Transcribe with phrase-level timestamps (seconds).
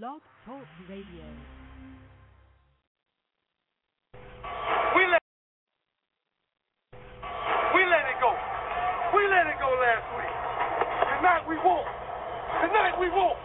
[0.00, 1.22] Blog Talk Radio.
[4.90, 5.22] We let
[7.70, 8.34] we let it go.
[9.14, 10.34] We let it go last week.
[11.14, 11.86] Tonight we won't.
[12.66, 13.38] Tonight we won't.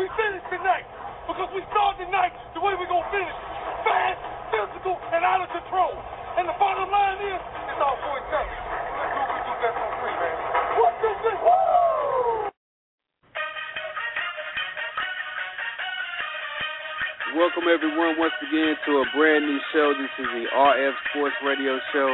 [0.00, 0.88] We finish tonight
[1.28, 3.36] because we start tonight the way we gonna finish.
[3.84, 4.24] Fast,
[4.56, 5.92] physical, and out of control.
[6.40, 8.56] And the bottom line is, it's all for each other.
[8.96, 11.69] Let's do what we do best on man.
[17.30, 19.94] Welcome everyone once again to a brand new show.
[19.94, 22.10] This is the RF Sports Radio Show.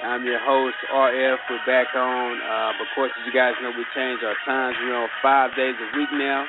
[0.00, 1.36] I'm your host, RF.
[1.52, 2.40] We're back on.
[2.40, 4.72] Uh, of course, as you guys know, we changed our times.
[4.80, 6.48] We're on five days a week now.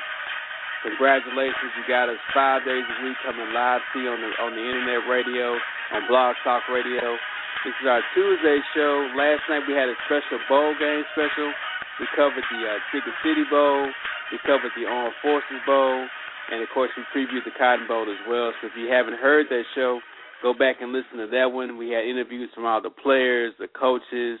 [0.80, 4.56] Congratulations, you got us five days a week coming live to you on the on
[4.56, 5.52] the internet radio,
[5.92, 7.20] on Blog Talk Radio.
[7.68, 9.12] This is our Tuesday show.
[9.12, 11.52] Last night we had a special bowl game special.
[12.00, 13.92] We covered the uh, Ticket City Bowl.
[14.32, 16.08] We covered the Armed Forces Bowl.
[16.50, 18.52] And of course, we previewed the Cotton Bowl as well.
[18.60, 20.00] So if you haven't heard that show,
[20.42, 21.78] go back and listen to that one.
[21.78, 24.40] We had interviews from all the players, the coaches.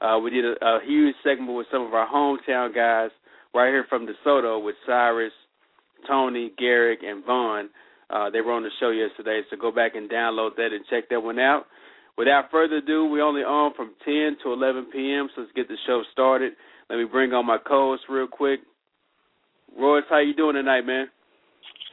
[0.00, 3.10] Uh, we did a, a huge segment with some of our hometown guys
[3.54, 5.32] right here from DeSoto with Cyrus,
[6.06, 7.70] Tony, Garrick, and Von.
[8.10, 11.08] Uh, they were on the show yesterday, so go back and download that and check
[11.10, 11.64] that one out.
[12.16, 15.76] Without further ado, we're only on from 10 to 11 p.m., so let's get the
[15.86, 16.52] show started.
[16.88, 18.60] Let me bring on my co-host real quick.
[19.78, 21.08] Royce, how you doing tonight, man?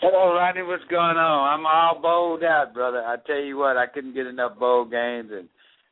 [0.01, 0.61] Hello, Ronnie.
[0.63, 1.59] What's going on?
[1.59, 2.99] I'm all bowled out, brother.
[3.05, 5.47] I tell you what, I couldn't get enough bowl games, and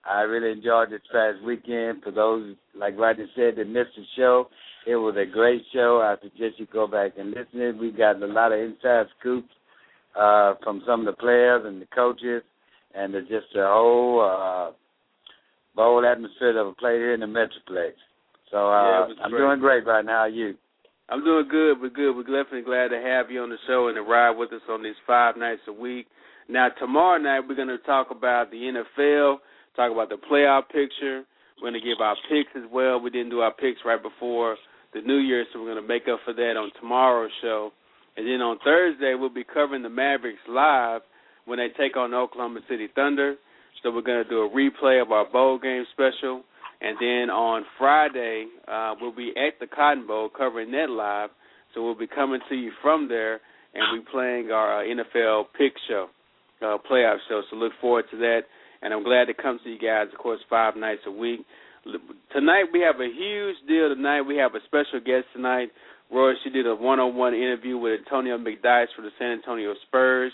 [0.09, 2.03] I really enjoyed this past weekend.
[2.03, 4.47] For those, like Rodney said, that missed the show,
[4.85, 6.01] it was a great show.
[6.03, 7.77] I suggest you go back and listen to it.
[7.77, 9.49] We got a lot of inside scoops
[10.19, 12.43] uh, from some of the players and the coaches,
[12.93, 14.71] and it's just a whole uh,
[15.75, 17.93] bowl atmosphere that was played here in the Metroplex.
[18.51, 19.39] So uh, Yeah, I'm great.
[19.39, 20.11] doing great right now.
[20.11, 20.55] How are you?
[21.09, 21.81] I'm doing good.
[21.81, 22.15] We're good.
[22.15, 24.83] We're definitely glad to have you on the show and to ride with us on
[24.83, 26.07] these five nights a week.
[26.47, 29.37] Now, tomorrow night, we're going to talk about the NFL,
[29.75, 31.23] talk about the playoff picture.
[31.61, 32.99] We're going to give our picks as well.
[32.99, 34.57] We didn't do our picks right before
[34.93, 37.71] the New Year, so we're going to make up for that on tomorrow's show.
[38.15, 41.01] And then on Thursday, we'll be covering the Mavericks live
[41.45, 43.35] when they take on the Oklahoma City Thunder.
[43.81, 46.43] So we're going to do a replay of our bowl game special.
[46.83, 51.29] And then on Friday, uh, we'll be at the Cotton Bowl covering that live.
[51.73, 53.39] So we'll be coming to you from there,
[53.73, 56.07] and we're playing our uh, NFL pick show,
[56.61, 57.41] uh, playoff show.
[57.49, 58.41] So look forward to that.
[58.81, 61.39] And I'm glad to come to you guys, of course, five nights a week.
[62.33, 63.95] Tonight we have a huge deal.
[63.95, 65.69] Tonight we have a special guest tonight.
[66.11, 70.33] Roy, she did a one-on-one interview with Antonio McDyess for the San Antonio Spurs.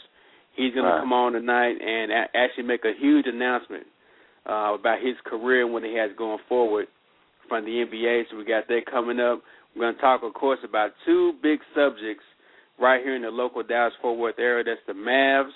[0.55, 3.85] He's going to come on tonight and a- actually make a huge announcement
[4.49, 6.87] uh, about his career and what he has going forward
[7.47, 8.23] from the NBA.
[8.31, 9.41] So we got that coming up.
[9.75, 12.23] We're going to talk, of course, about two big subjects
[12.79, 14.63] right here in the local Dallas Fort Worth area.
[14.63, 15.51] That's the Mavs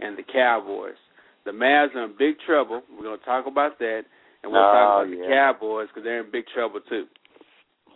[0.00, 0.98] and the Cowboys.
[1.44, 2.82] The Mavs are in big trouble.
[2.96, 4.02] We're going to talk about that,
[4.42, 5.28] and we'll Oh, talk about the.
[5.28, 7.04] Cowboys because they're in big trouble too.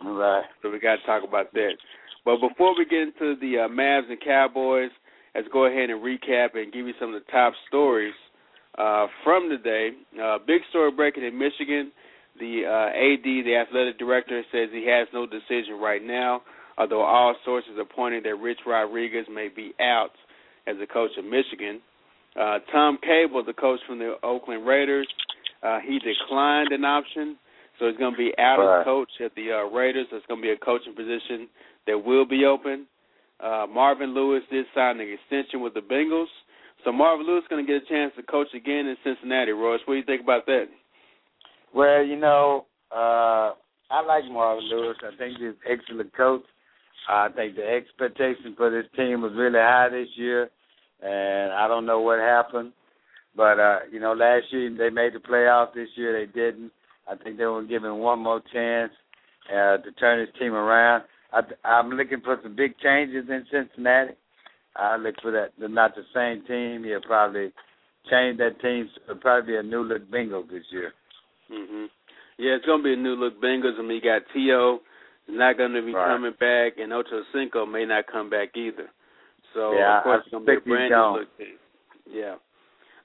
[0.03, 0.43] All right.
[0.61, 1.73] So we got to talk about that.
[2.25, 4.91] But before we get into the uh, Mavs and Cowboys,
[5.33, 8.13] let's go ahead and recap and give you some of the top stories
[8.77, 9.91] uh, from today.
[9.91, 10.21] day.
[10.21, 11.91] Uh, big story breaking in Michigan.
[12.39, 16.41] The uh, AD, the athletic director, says he has no decision right now,
[16.77, 20.11] although all sources are pointing that Rich Rodriguez may be out
[20.67, 21.81] as a coach of Michigan.
[22.39, 25.07] Uh, Tom Cable, the coach from the Oakland Raiders,
[25.63, 27.35] uh, he declined an option,
[27.79, 28.81] so he's going to be out Right.
[28.81, 30.05] as coach at the uh, Raiders.
[30.11, 31.47] It's going to be a coaching position
[31.87, 32.85] that will be open.
[33.39, 36.27] Uh, Marvin Lewis did sign an extension with the Bengals,
[36.83, 39.51] so Marvin Lewis is going to get a chance to coach again in Cincinnati.
[39.51, 40.65] Royce, what do you think about that?
[41.73, 43.53] Well, you know, uh,
[43.89, 44.97] I like Marvin Lewis.
[45.03, 46.43] I think he's an excellent coach.
[47.09, 50.49] I think the expectation for this team was really high this year,
[51.01, 52.73] and I don't know what happened.
[53.35, 55.73] But uh, you know, last year they made the playoffs.
[55.73, 56.71] This year they didn't.
[57.09, 58.91] I think they were given one more chance
[59.49, 61.03] uh, to turn this team around.
[61.31, 64.13] I, I'm looking for some big changes in Cincinnati.
[64.77, 65.51] I look for that.
[65.59, 66.83] They're not the same team.
[66.83, 67.51] He'll probably
[68.09, 68.89] change that team.
[68.95, 70.93] So it'll probably be a new look Bengals this year.
[71.49, 71.85] hmm
[72.37, 74.79] Yeah, it's going to be a new look Bengals, and we got T.O.
[75.29, 76.07] not going to be Right.
[76.07, 78.87] coming back, and Ocho Cinco may not come back either.
[79.53, 81.57] So, Yeah, of course, I it's going to be a brand new look team.
[82.09, 82.35] Yeah.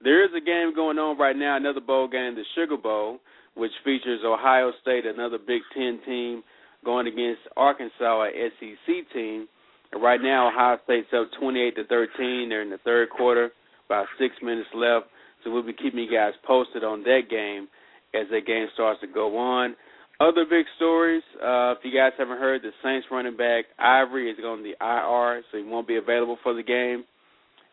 [0.03, 3.19] There is a game going on right now, another bowl game, the Sugar Bowl,
[3.55, 6.43] which features Ohio State, another Big Ten team,
[6.85, 9.47] going against Arkansas, a SEC team.
[9.93, 12.49] And right now, Ohio State's up 28 to 13.
[12.49, 13.51] They're in the third quarter,
[13.87, 15.07] about six minutes left.
[15.45, 17.69] So we'll be keeping you guys posted on that game
[18.15, 19.75] as that game starts to go on.
[20.21, 21.23] Other big stories.
[21.37, 24.85] Uh, if you guys haven't heard, the Saints running back Ivory is going to the
[24.85, 27.05] IR, so he won't be available for the game.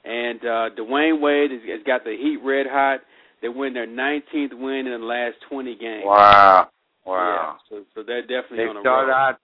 [0.03, 3.01] And uh, Dwyane Wade has, has got the Heat red hot.
[3.41, 6.03] They win their 19th win in the last 20 games.
[6.05, 6.69] Wow,
[7.05, 7.57] wow.
[7.71, 9.15] Yeah, so, so they're definitely they on a start roll.
[9.15, 9.37] out.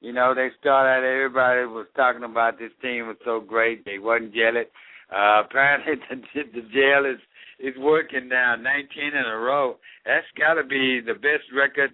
[0.00, 1.04] You know, they started out.
[1.04, 3.84] Everybody was talking about this team was so great.
[3.84, 4.64] They wasn't jelly.
[5.14, 5.94] Uh, apparently,
[6.34, 7.20] the, the jail is
[7.60, 8.56] is working now.
[8.56, 9.76] 19 in a row.
[10.04, 11.90] That's got to be the best record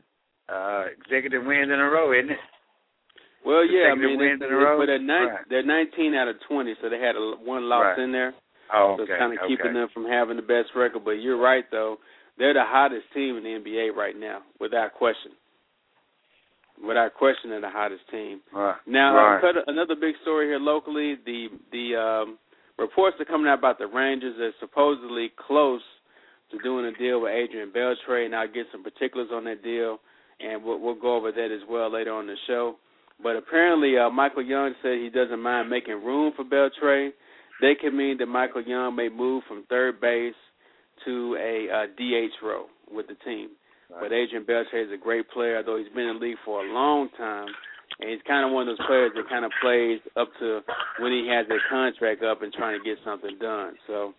[0.49, 2.39] uh, executive wins in a row, isn't it?
[3.45, 4.79] Well, yeah, I mean, wins they, in a row?
[4.79, 5.45] but they're, nine, Right.
[5.49, 8.05] they're 19 out of 20, so they had a, one loss Right.
[8.05, 8.35] in there.
[8.73, 9.13] Oh, So okay.
[9.13, 9.49] it's kind of okay.
[9.49, 11.05] keeping them from having the best record.
[11.05, 11.99] But you're right, though.
[12.39, 15.33] They're the hottest team in the NBA right now, without question.
[16.87, 18.41] Without question, they're the hottest team.
[18.55, 18.77] Right.
[18.87, 19.41] Now, right.
[19.41, 21.17] cut another big story here locally.
[21.27, 22.39] The the um,
[22.79, 25.83] reports are coming out about the Rangers are supposedly close
[26.51, 29.99] to doing a deal with Adrian Beltre, and I'll get some particulars on that deal,
[30.41, 32.77] and we'll, we'll go over that as well later on the show.
[33.23, 37.11] But apparently, uh, Michael Young said he doesn't mind making room for Beltre.
[37.61, 40.35] They could mean that Michael Young may move from third base
[41.05, 43.51] to a uh, DH role with the team.
[43.99, 46.73] But Adrian Beltre is a great player, though he's been in the league for a
[46.73, 47.49] long time,
[48.01, 50.61] and he's kind of one of those players that kind of plays up to
[51.01, 53.75] when he has a contract up and trying to get something done.
[53.87, 54.15] So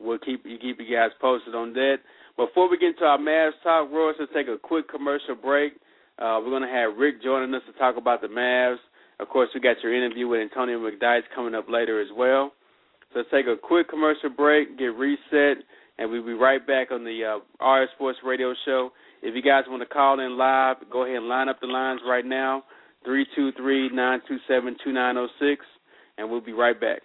[0.00, 1.98] we'll keep you keep you guys posted on that.
[2.36, 5.72] Before we get into our Mavs talk, Royce, let's take a quick commercial break.
[6.18, 8.76] Uh, we're going to have Rick joining us to talk about the Mavs.
[9.20, 12.52] Of course, we got your interview with Antonio McDyess coming up later as well.
[13.12, 15.64] So let's take a quick commercial break, get reset,
[15.98, 18.90] and we'll be right back on the uh, RF Sports Radio Show.
[19.22, 22.00] If you guys want to call in live, go ahead and line up the lines
[22.06, 22.64] right now,
[23.04, 25.64] three two three nine two seven two nine zero six,
[26.18, 27.00] and we'll be right back.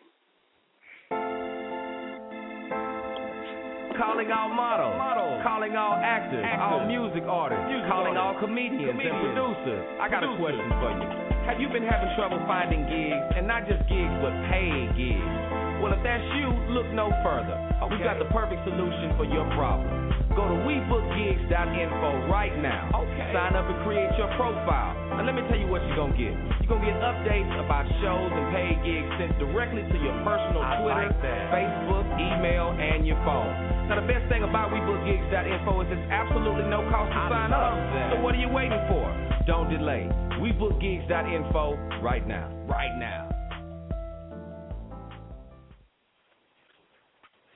[3.97, 9.85] Calling all models, calling all actors, all music artists, calling all comedians, and producers.
[10.01, 11.07] I got a question for you.
[11.45, 15.60] Have you been having trouble finding gigs, and not just gigs, but paid gigs?
[15.81, 17.57] Well, if that's you, look no further.
[17.89, 20.13] We've got the perfect solution for your problem.
[20.37, 22.87] Go to WeBookGigs.info right now.
[22.93, 23.33] Okay.
[23.33, 24.95] Sign up and create your profile.
[25.17, 26.31] Now let me tell you what you're gonna get.
[26.61, 31.11] You're gonna get updates about shows and paid gigs sent directly to your personal Twitter,
[31.51, 33.51] Facebook, email, and your phone.
[33.89, 37.75] Now the best thing about WeBookGigs.info is it's absolutely no cost to sign up.
[37.75, 38.13] That.
[38.13, 39.03] So what are you waiting for?
[39.49, 40.07] Don't delay.
[40.39, 42.47] WeBookGigs.info right now.
[42.69, 43.40] Right now.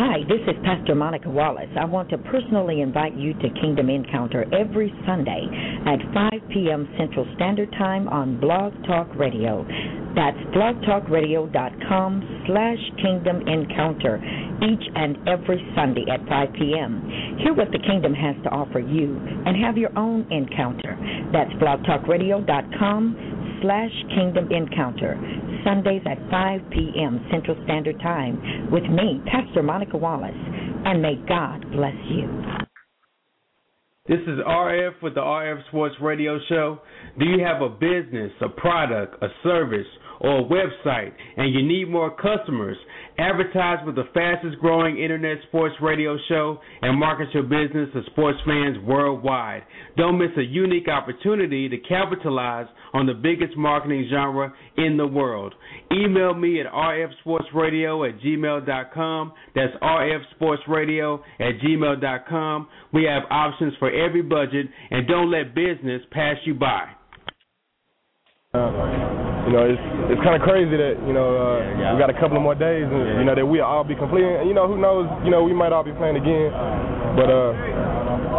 [0.05, 1.73] Hi, this is Pastor Monica Wallace.
[1.75, 5.41] I want to personally invite you to Kingdom Encounter every Sunday
[5.87, 6.87] at 5 p.m.
[6.95, 9.65] Central Standard Time on Blog Talk Radio.
[10.13, 14.21] That's blogtalkradio.com slash Kingdom Encounter
[14.61, 17.01] each and every Sunday at 5 p.m.
[17.41, 20.93] Hear what the Kingdom has to offer you and have your own encounter.
[21.33, 25.17] That's blogtalkradio.com slash Kingdom Encounter.
[25.65, 27.25] Sundays at 5 p.m.
[27.31, 30.31] Central Standard Time with me, Pastor Monica Wallace,
[30.85, 32.29] and may God bless you.
[34.07, 36.79] This is RF with the RF Sports Radio Show.
[37.17, 39.87] Do you have a business, a product, a service,
[40.19, 42.77] or a website, and you need more customers?
[43.17, 48.37] Advertise with the fastest growing internet sports radio show and market your business to sports
[48.45, 49.63] fans worldwide.
[49.95, 55.53] Don't miss a unique opportunity to capitalize on the biggest marketing genre in the world.
[55.93, 59.33] Email me at rfsportsradio at gmail.com.
[59.53, 62.67] That's rfsportsradio at gmail.com.
[62.93, 66.87] We have options for every budget, and don't let business pass you by.
[68.53, 72.17] Uh, you know, it's it's kind of crazy that you know uh, we got a
[72.17, 74.41] couple of more days, and you know that we'll all be completing.
[74.41, 75.05] And, you know, who knows?
[75.21, 76.49] You know, we might all be playing again,
[77.13, 77.53] but uh,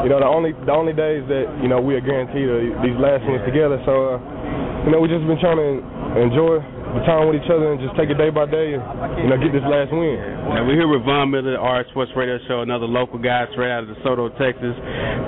[0.03, 2.99] you know, the only the only days that you know we are guaranteed are these
[2.99, 3.79] last ones together.
[3.87, 5.71] So, uh, you know, we just been trying to
[6.19, 6.59] enjoy
[7.05, 8.83] time with each other and just take it day by day, and
[9.21, 10.17] you know, get this last win.
[10.55, 13.75] Now, we're here with Von Miller, the our Sports Radio Show, another local guy straight
[13.75, 14.73] out of DeSoto, Texas.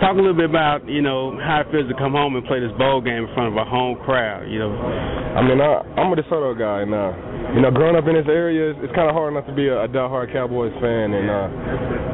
[0.00, 2.62] Talk a little bit about, you know, how it feels to come home and play
[2.62, 4.70] this bowl game in front of a home crowd, you know.
[4.70, 7.12] I mean, I, I'm a DeSoto guy, and uh,
[7.54, 9.68] you know, growing up in this area, it's, it's kind of hard not to be
[9.68, 11.46] a, a diehard Cowboys fan, and uh,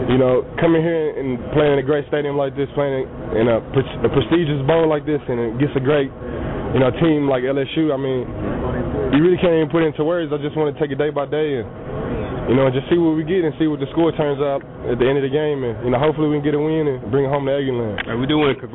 [0.08, 3.58] you know, coming here and playing in a great stadium like this, playing in a,
[3.58, 6.12] a prestigious bowl like this, and it gets a great,
[6.70, 7.90] you know, team like LSU.
[7.90, 8.28] I mean,
[9.12, 10.32] you really can't even put it into words.
[10.32, 11.68] I just want to take it day by day and.
[12.44, 15.00] You know, just see what we get and see what the score turns out at
[15.00, 17.00] the end of the game, and you know, hopefully we can get a win and
[17.08, 18.04] bring it home to Aggieland.
[18.04, 18.68] And we do want to.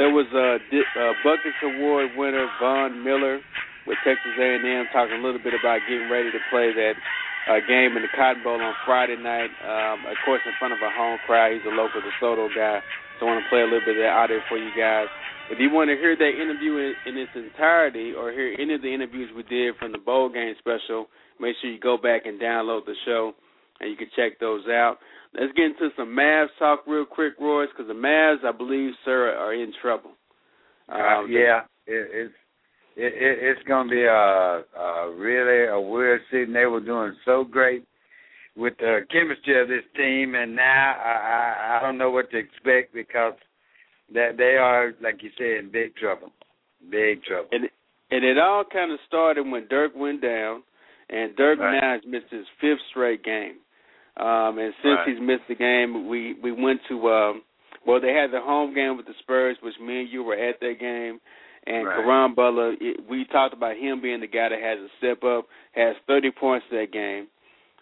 [0.00, 3.44] There was a di- uh, Butkus Award winner Von Miller
[3.84, 6.96] with Texas A&M talking a little bit about getting ready to play that
[7.52, 9.52] uh, game in the Cotton Bowl on Friday night.
[9.60, 11.52] Um, of course, in front of a home crowd.
[11.52, 12.80] He's a local DeSoto guy,
[13.20, 15.12] so I want to play a little bit of that out there for you guys.
[15.52, 18.80] If you want to hear that interview in, in its entirety, or hear any of
[18.80, 22.40] the interviews we did from the bowl game special, make sure you go back and
[22.40, 23.34] download the show,
[23.78, 24.96] and you can check those out.
[25.38, 29.28] Let's get into some Mavs talk real quick, Royce, because the Mavs, I believe, sir,
[29.28, 30.12] are in trouble.
[30.88, 32.34] Uh, yeah, it, it's
[32.96, 36.54] it, it, it's going to be a, a really a weird season.
[36.54, 37.84] They were doing so great
[38.56, 42.38] with the chemistry of this team, and now I, I, I don't know what to
[42.38, 43.34] expect because
[44.14, 46.30] that they are, like you said, in big trouble.
[46.90, 47.48] Big trouble.
[47.52, 47.68] And
[48.10, 50.62] and it all kind of started when Dirk went down,
[51.08, 51.80] and Dirk right.
[51.80, 53.56] now has missed his fifth straight game.
[54.18, 55.08] Um, and since right.
[55.08, 57.42] he's missed the game, we we went to um,
[57.86, 60.60] well, they had the home game with the Spurs, which me and you were at
[60.60, 61.20] that game.
[61.66, 61.96] And right.
[61.96, 65.46] Caron Butler, it, we talked about him being the guy that has a step up,
[65.72, 67.28] has 30 points that game,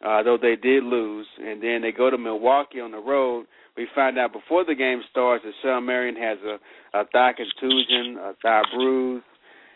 [0.04, 1.26] uh, though they did lose.
[1.38, 3.46] And then they go to Milwaukee on the road.
[3.80, 8.18] We find out before the game starts that Shawn Marion has a, a thigh contusion,
[8.20, 9.22] a thigh bruise.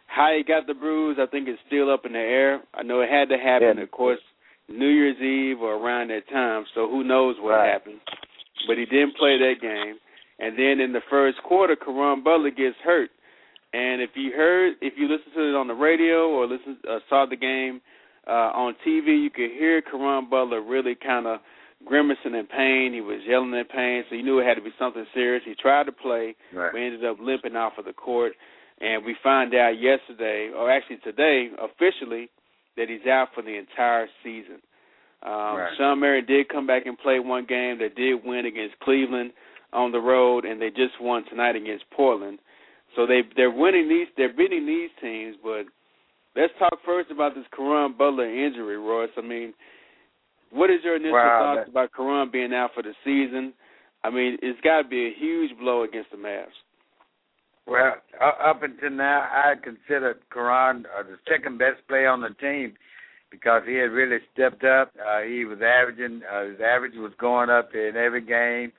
[0.08, 2.60] How he got the bruise, I think, is still up in the air.
[2.74, 3.82] I know it had to happen, yeah.
[3.82, 4.20] of course,
[4.68, 7.72] New Year's Eve or around that time, so who knows what right.
[7.72, 8.00] happened.
[8.68, 9.96] But he didn't play that game.
[10.38, 13.08] And then in the first quarter, Caron Butler gets hurt.
[13.72, 16.98] And if you heard, if you listened to it on the radio or listen, uh,
[17.08, 17.80] saw the game
[18.26, 21.40] uh, on TV, you could hear Caron Butler really kind of
[21.84, 22.92] grimacing in pain.
[22.92, 25.42] He was yelling in pain, so you knew it had to be something serious.
[25.44, 26.72] He tried to play, right.
[26.72, 28.32] but ended up limping off of the court.
[28.80, 32.28] And we find out yesterday, or actually today, officially,
[32.76, 34.58] that he's out for the entire season.
[35.22, 35.72] Um, right.
[35.78, 37.78] Shawn Marion did come back and play one game.
[37.78, 39.32] They did win against Cleveland
[39.72, 42.38] on the road, and they just won tonight against Portland.
[42.94, 45.66] So they they're winning these they're beating these teams, but
[46.36, 49.10] let's talk first about this Caron Butler injury, Royce.
[49.16, 49.54] I mean,
[50.54, 53.52] what is your initial wow, thoughts about Caron being out for the season?
[54.04, 56.54] I mean, it's got to be a huge blow against the Mavs.
[57.66, 62.74] Well, up until now, I consider Caron uh, the second best player on the team
[63.30, 64.92] because he had really stepped up.
[65.00, 68.70] Uh, he was averaging, uh, his average was going up in every game.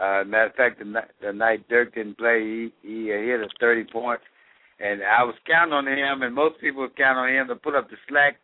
[0.00, 3.84] Uh, matter of fact, the, the night Dirk didn't play, he, he hit us 30
[3.92, 4.22] points.
[4.78, 7.74] And I was counting on him, and most people were counting on him to put
[7.74, 8.36] up the slack,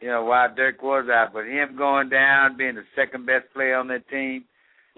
[0.00, 1.32] you know, while Dirk was out.
[1.32, 4.44] But him going down, being the second best player on that team,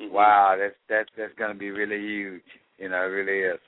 [0.00, 0.12] mm-hmm.
[0.12, 2.42] wow, that's that's that's going to be really huge.
[2.78, 3.60] You know, it really is.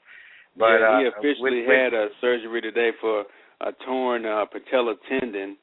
[0.56, 3.24] But yeah, he uh, officially with, had a surgery today for
[3.60, 5.56] a torn uh, patella tendon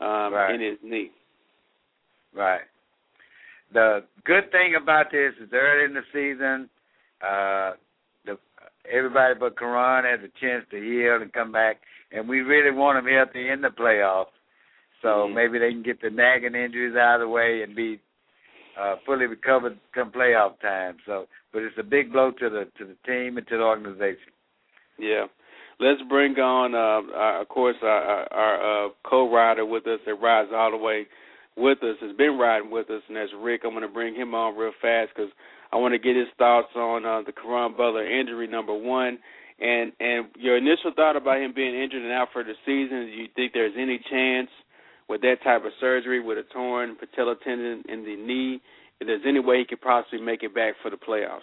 [0.00, 0.54] um, right.
[0.54, 1.10] in his knee.
[2.34, 2.60] Right
[3.72, 6.68] the good thing about this is early in the season,
[7.22, 7.72] uh,
[8.24, 8.38] the
[8.90, 11.78] everybody but Caron has a chance to heal and come back,
[12.12, 14.35] and we really want him healthy in the playoffs.
[15.06, 15.34] So mm-hmm.
[15.36, 18.00] maybe they can get the nagging injuries out of the way and be
[18.76, 20.96] uh, fully recovered come playoff time.
[21.06, 24.34] So, but it's a big blow to the to the team and to the organization.
[24.98, 25.26] Yeah.
[25.78, 30.48] Let's bring on, uh, our, of course, our, our uh, co-rider with us that rides
[30.52, 31.06] all the way
[31.54, 33.60] with us, has been riding with us, and that's Rick.
[33.64, 35.30] I'm going to bring him on real fast because
[35.72, 39.18] I want to get his thoughts on uh, the Caron Butler injury, number one,
[39.60, 43.06] and and your initial thought about him being injured and out for the season.
[43.06, 44.48] Do you think there's any chance
[45.08, 48.60] with that type of surgery, with a torn patella tendon in the knee,
[49.00, 51.40] if there's any way he could possibly make it back for the playoffs?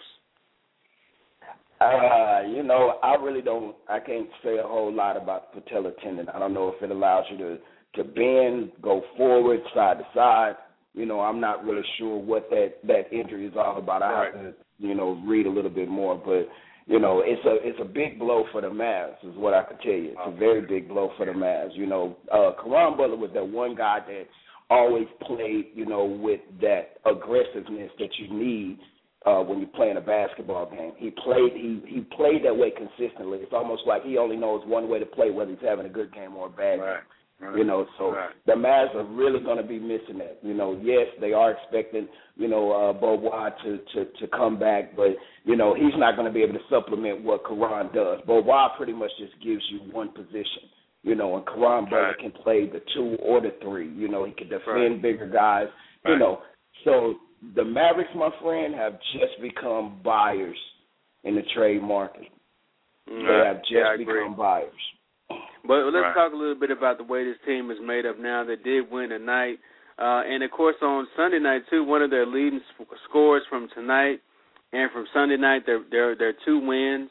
[1.80, 3.74] Uh, you know, I really don't.
[3.88, 6.28] I can't say a whole lot about the patella tendon.
[6.28, 7.58] I don't know if it allows you to
[7.96, 10.54] to bend, go forward, side to side.
[10.94, 14.02] You know, I'm not really sure what that that injury is all about.
[14.02, 14.34] I right.
[14.34, 16.48] have to, you know, read a little bit more, but
[16.86, 19.78] you know, it's a it's a big blow for the Mavs, is what I can
[19.78, 20.10] tell you.
[20.10, 21.74] It's a very big blow for the Mavs.
[21.74, 24.24] You know, uh Caron Butler was that one guy that
[24.68, 28.78] always played, you know, with that aggressiveness that you need
[29.24, 30.92] uh when you're playing a basketball game.
[30.98, 33.38] He played he he played that way consistently.
[33.38, 36.12] It's almost like he only knows one way to play, whether he's having a good
[36.12, 36.96] game or a bad right.
[36.96, 37.04] game.
[37.56, 38.30] You know, so right.
[38.46, 40.38] the Mavs are really going to be missing that.
[40.42, 44.96] You know, yes, they are expecting you know uh, Beaubois to to to come back,
[44.96, 45.10] but
[45.44, 48.20] you know he's not going to be able to supplement what Caron does.
[48.26, 50.70] Beaubois pretty much just gives you one position.
[51.02, 52.18] You know, and Caron right.
[52.18, 53.92] can play the two or the three.
[53.92, 55.02] You know, he can defend right.
[55.02, 55.66] bigger guys.
[56.04, 56.12] Right.
[56.12, 56.40] You know,
[56.84, 57.14] so
[57.54, 60.56] the Mavericks, my friend, have just become buyers
[61.24, 62.28] in the trade market.
[63.06, 64.72] They have just yeah, become buyers.
[65.66, 66.14] But let's Right.
[66.14, 68.44] talk a little bit about the way this team is made up now.
[68.44, 69.58] They did win tonight,
[69.98, 71.82] uh, and of course on Sunday night too.
[71.84, 74.20] One of their leading sc- scores from tonight
[74.72, 77.10] and from Sunday night, their their their two wins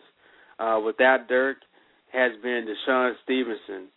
[0.60, 1.58] uh, without Dirk
[2.12, 3.88] has been DeShawn Stevenson.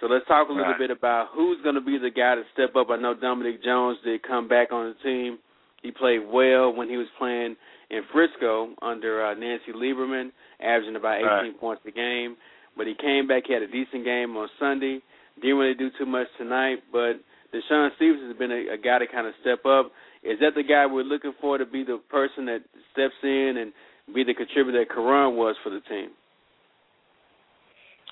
[0.00, 0.78] So let's talk a little Right.
[0.78, 2.90] bit about who's going to be the guy to step up.
[2.90, 5.38] I know Dominique Jones did come back on the team.
[5.82, 7.56] He played well when he was playing
[7.90, 10.30] in Frisco under uh, Nancy Lieberman,
[10.60, 11.58] averaging about 18 Right.
[11.60, 12.36] points a game.
[12.76, 13.44] But he came back.
[13.46, 15.00] He had a decent game on Sunday.
[15.40, 16.78] Didn't really do too much tonight.
[16.92, 17.14] But
[17.54, 19.92] DeShawn Stevens has been a, a guy to kind of step up.
[20.22, 22.60] Is that the guy we're looking for to be the person that
[22.92, 23.72] steps in and
[24.14, 26.10] be the contributor that Caron was for the team?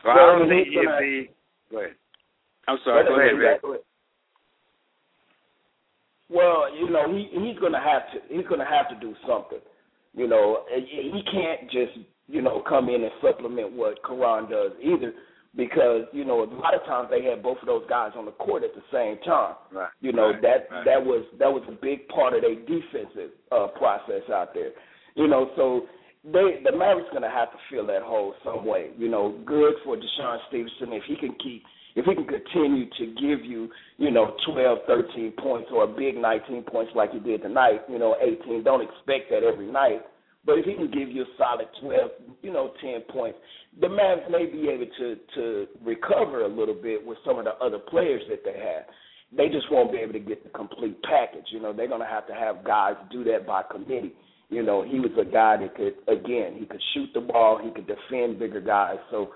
[0.05, 1.31] Well, Well, I don't think who's gonna- if he.
[1.71, 1.95] Go ahead.
[2.69, 3.05] I'm sorry.
[3.05, 3.63] Go ahead, Rick.
[6.29, 9.61] Well, you know, he he's gonna have to he's gonna have to do something.
[10.15, 11.99] You know, he he can't just
[12.29, 15.13] you know come in and supplement what Caron does either,
[15.57, 18.33] because you know a lot of times they had both of those guys on the
[18.33, 19.55] court at the same time.
[19.73, 19.91] Right.
[20.01, 20.85] You know right, that right.
[20.85, 24.71] that was that was a big part of their defensive uh, process out there.
[25.15, 25.87] You know, so
[26.25, 28.91] they the Mavericks gonna have to fill that hole some way.
[28.97, 31.63] You know, good for DeShawn Stevenson if he can keep
[31.95, 36.17] if he can continue to give you, you know, 12, 13 points or a big
[36.17, 38.65] 19 points like he did tonight, you know, 18.
[38.65, 40.01] Don't expect that every night.
[40.45, 42.11] But if he can give you a solid 12,
[42.43, 43.39] you know, 10 points,
[43.81, 47.55] the Mavs may be able to to recover a little bit with some of the
[47.65, 48.85] other players that they have.
[49.35, 51.47] They just won't be able to get the complete package.
[51.51, 54.13] You know, they're going to have to have guys do that by committee.
[54.51, 57.71] You know, he was a guy that could, again, he could shoot the ball, he
[57.71, 58.99] could defend bigger guys.
[59.11, 59.31] So,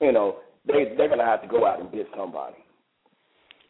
[0.00, 0.36] you know,
[0.66, 2.56] they they're going to have to go out and get somebody.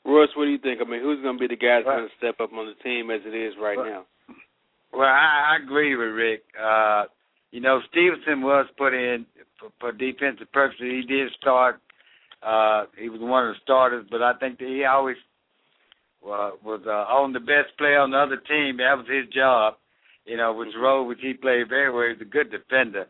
[0.04, 0.80] Royce, what do you think?
[0.84, 2.66] I mean, who's going to be the guy that's Well- going to step up on
[2.66, 4.06] the team as it is right Well- now?
[4.92, 6.42] Well, I, I agree with Rick.
[6.60, 7.04] Uh,
[7.50, 9.26] you know, Stevenson was put in
[9.58, 10.80] for, for defensive purposes.
[10.82, 11.80] He did start.
[12.42, 15.16] Uh, he was one of the starters, but I think that he always
[16.24, 18.76] uh, was uh, on the best player on the other team.
[18.78, 19.74] That was his job.
[20.24, 22.12] You know, which role which he played very well.
[22.12, 23.06] He's a good defender.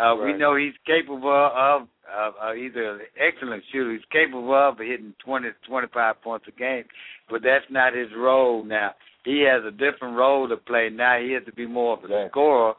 [0.00, 3.92] Uh, We know he's capable of uh, uh, either an excellent shooter.
[3.92, 6.84] He's capable of hitting 20 to 25 points a game,
[7.28, 8.94] but that's not his role now.
[9.24, 11.18] He has a different role to play now.
[11.20, 12.28] He has to be more of a Yeah.
[12.28, 12.74] scorer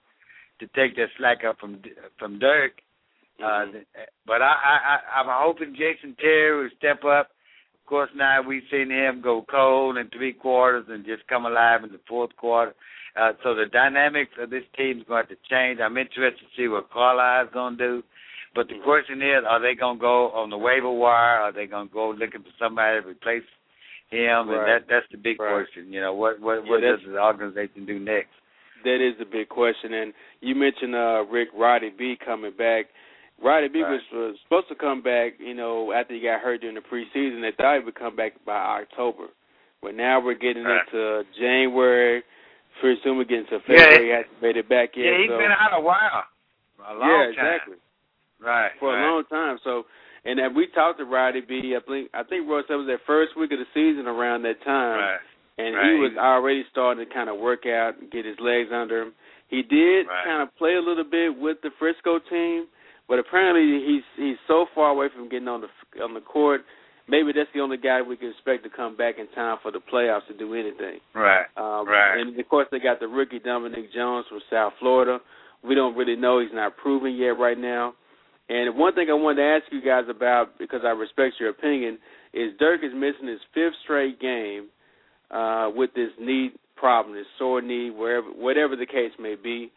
[0.59, 1.81] to take that slack up from
[2.17, 2.81] from Dirk.
[3.43, 3.65] Uh,
[4.27, 7.31] but I, I, I, I'm hoping Jason Terry will step up.
[7.73, 11.83] Of course, now we've seen him go cold in three quarters and just come alive
[11.83, 12.73] in the fourth quarter.
[13.19, 15.79] Uh, so the dynamics of this team is going to change.
[15.81, 18.03] I'm interested to see what Carlisle's going to do.
[18.53, 21.39] But the question is, are they going to go on the waiver wire?
[21.41, 23.43] Are they going to go looking for somebody to replace
[24.11, 24.49] him?
[24.49, 25.65] And that that's the big Right.
[25.65, 25.91] question.
[25.91, 28.29] You know, what what Yeah, what does the organization do next?
[28.83, 29.93] That is a big question.
[29.93, 32.87] And you mentioned uh, Rick Roddy B coming back.
[33.43, 33.91] Roddy B Right.
[33.91, 37.41] was, was supposed to come back, you know, after he got hurt during the preseason.
[37.41, 39.27] They thought he would come back by October.
[39.81, 40.81] But now we're getting Right.
[40.87, 42.23] into January.
[42.79, 43.77] Pretty soon we're getting to Yeah.
[43.77, 44.03] February.
[44.05, 45.05] He hasn't made it back yet.
[45.05, 45.37] Yeah, he's so.
[45.37, 46.23] been out a while,
[46.87, 47.29] a long yeah, time.
[47.29, 47.75] exactly.
[48.39, 48.71] Right.
[48.79, 49.03] for right.
[49.05, 49.59] a long time.
[49.63, 49.85] So,
[50.25, 51.75] and that we talked to Roddy B.
[51.75, 54.61] I think I think Royce that was that first week of the season around that
[54.63, 55.19] time, Right.
[55.57, 55.85] and right.
[55.91, 59.13] he was already starting to kind of work out and get his legs under him.
[59.49, 60.25] He did Right.
[60.25, 62.67] kind of play a little bit with the Frisco team,
[63.07, 66.63] but apparently he's he's so far away from getting on the on the court.
[67.07, 69.79] Maybe that's the only guy we can expect to come back in time for the
[69.81, 70.99] playoffs to do anything.
[71.13, 71.45] Right.
[71.57, 72.19] Um, Right.
[72.19, 75.19] And of course, they got the rookie Dominique Jones from South Florida.
[75.63, 77.95] We don't really know; he's not proven yet right now.
[78.51, 81.97] And one thing I wanted to ask you guys about, because I respect your opinion,
[82.33, 84.67] is Dirk is missing his fifth straight game
[85.31, 89.71] uh, with this knee problem, this sore knee, wherever, whatever the case may be.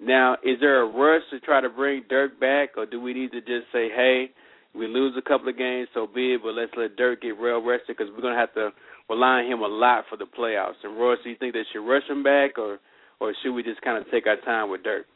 [0.00, 3.32] Now, is there a rush to try to bring Dirk back, or do we need
[3.32, 4.30] to just say, hey,
[4.72, 7.60] we lose a couple of games, so be it, but let's let Dirk get real
[7.60, 8.70] rested because we're going to have to
[9.10, 10.78] rely on him a lot for the playoffs.
[10.84, 12.78] And Royce, do you think they should rush him back, or
[13.20, 15.06] or should we just kind of take our time with Dirk?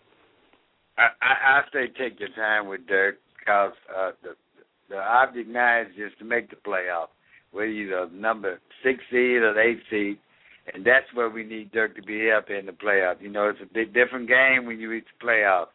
[0.98, 4.35] I, I, say take your time with Dirk because uh, the
[4.88, 7.09] the object now is just to make the playoff,
[7.50, 10.18] whether you're the number six seed or the eight seed,
[10.72, 13.20] and that's where we need Dirk to be up in the playoff.
[13.20, 15.66] You know, it's a big different game when you reach the playoff,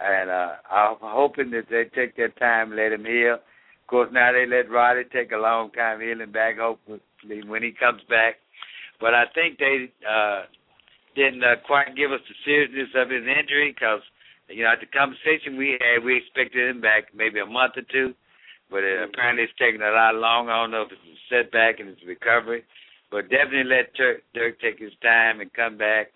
[0.00, 3.34] and uh, I'm hoping that they take their time, let him heal.
[3.34, 6.58] Of course, now they let Roddy take a long time healing back.
[6.58, 7.00] Hopefully,
[7.46, 8.36] when he comes back,
[9.00, 10.42] but I think they uh,
[11.14, 14.00] didn't uh, quite give us the seriousness of his injury because
[14.48, 17.82] you know, at the conversation we had, we expected him back maybe a month or
[17.90, 18.14] two,
[18.70, 20.52] but it, apparently it's taking a lot longer.
[20.52, 22.64] I don't know if it's a setback in his recovery,
[23.10, 26.12] but definitely let Dirk, Dirk take his time and come back.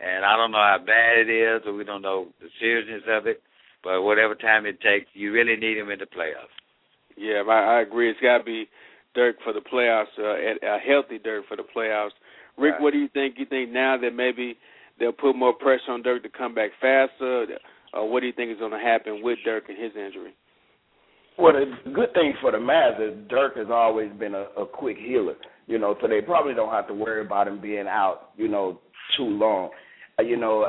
[0.00, 3.26] And I don't know how bad it is, or we don't know the seriousness of
[3.26, 3.42] it,
[3.84, 6.56] but whatever time it takes, you really need him in the playoffs.
[7.16, 8.10] Yeah, I, I agree.
[8.10, 8.66] It's got to be
[9.14, 12.16] Dirk for the playoffs, uh, a uh, healthy Dirk for the playoffs.
[12.56, 12.80] Rick, Right.
[12.80, 13.34] what do you think?
[13.38, 14.56] You think now that maybe
[15.00, 17.46] they'll put more pressure on Dirk to come back faster,
[17.92, 20.34] or what do you think is going to happen with Dirk and his injury?
[21.38, 24.98] Well, the good thing for the Mavs is Dirk has always been a, a quick
[24.98, 25.34] healer,
[25.66, 28.78] you know, so they probably don't have to worry about him being out, you know,
[29.16, 29.70] too long.
[30.18, 30.66] Uh, you know,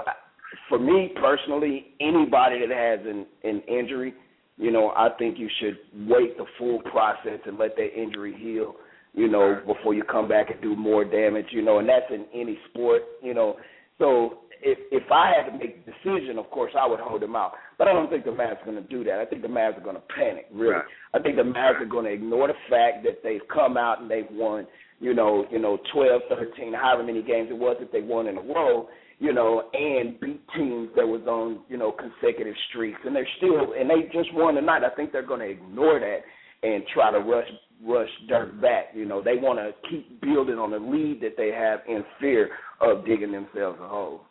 [0.70, 4.13] for me personally, anybody that has an, an injury,
[4.58, 8.76] you know, I think you should wait the full process and let that injury heal,
[9.13, 12.26] you know, before you come back and do more damage, you know, and that's in
[12.34, 13.58] any sport, you know.
[14.02, 17.36] So if if I had to make the decision, of course I would hold him
[17.36, 17.54] out.
[17.78, 19.20] But I don't think the Mavs are going to do that.
[19.20, 20.48] I think the Mavs are going to panic.
[20.52, 20.86] Really, right.
[21.14, 24.10] I think the Mavs are going to ignore the fact that they've come out and
[24.10, 24.68] they've won,
[25.00, 28.38] you know, you know, twelve, thirteen, however many games it was that they won in
[28.38, 28.88] a row,
[29.20, 33.74] you know, and beat teams that was on, you know, consecutive streaks, and they're still
[33.78, 34.82] and they just won tonight.
[34.84, 36.22] I think they're going to ignore that
[36.64, 37.48] and try to rush
[37.86, 38.86] rush Dirk back.
[38.94, 42.50] You know, they want to keep building on the lead that they have in fear
[42.80, 44.22] of digging themselves a hole.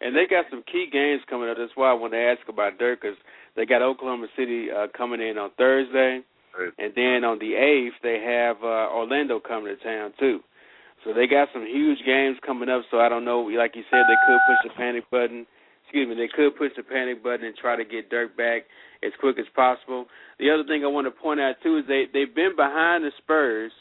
[0.00, 1.56] And they got some key games coming up.
[1.58, 3.16] That's why I want to ask about Dirk because
[3.56, 6.20] they got Oklahoma City uh, coming in on Thursday,
[6.78, 10.40] and then on the eighth they have uh, Orlando coming to town too.
[11.04, 12.82] So they got some huge games coming up.
[12.90, 13.40] So I don't know.
[13.40, 15.46] Like you said, they could push the panic button.
[15.84, 16.14] Excuse me.
[16.14, 18.62] They could push the panic button and try to get Dirk back
[19.04, 20.06] as quick as possible.
[20.38, 23.12] The other thing I want to point out too is they they've been behind the
[23.18, 23.72] Spurs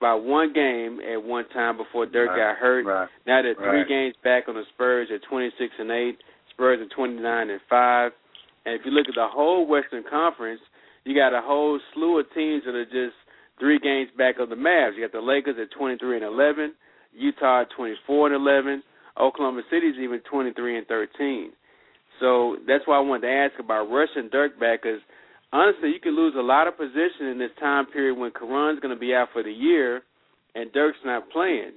[0.00, 2.86] by one game at one time before Dirk right, got hurt.
[2.86, 3.88] Right, now they're three right.
[3.88, 6.18] games back on the Spurs at 26 and eight.
[6.50, 8.12] Spurs at 29 and five.
[8.66, 10.60] And if you look at the whole Western Conference,
[11.04, 13.16] you got a whole slew of teams that are just
[13.58, 14.96] three games back of the Mavs.
[14.96, 16.74] You got the Lakers at 23 and 11,
[17.14, 18.82] Utah at 24 and 11,
[19.20, 21.50] Oklahoma City's even 23 and 13.
[22.20, 25.00] So that's why I wanted to ask about rushing Dirk back because
[25.52, 28.94] honestly, you could lose a lot of position in this time period when Caron's going
[28.94, 30.02] to be out for the year
[30.54, 31.72] and Dirk's not playing.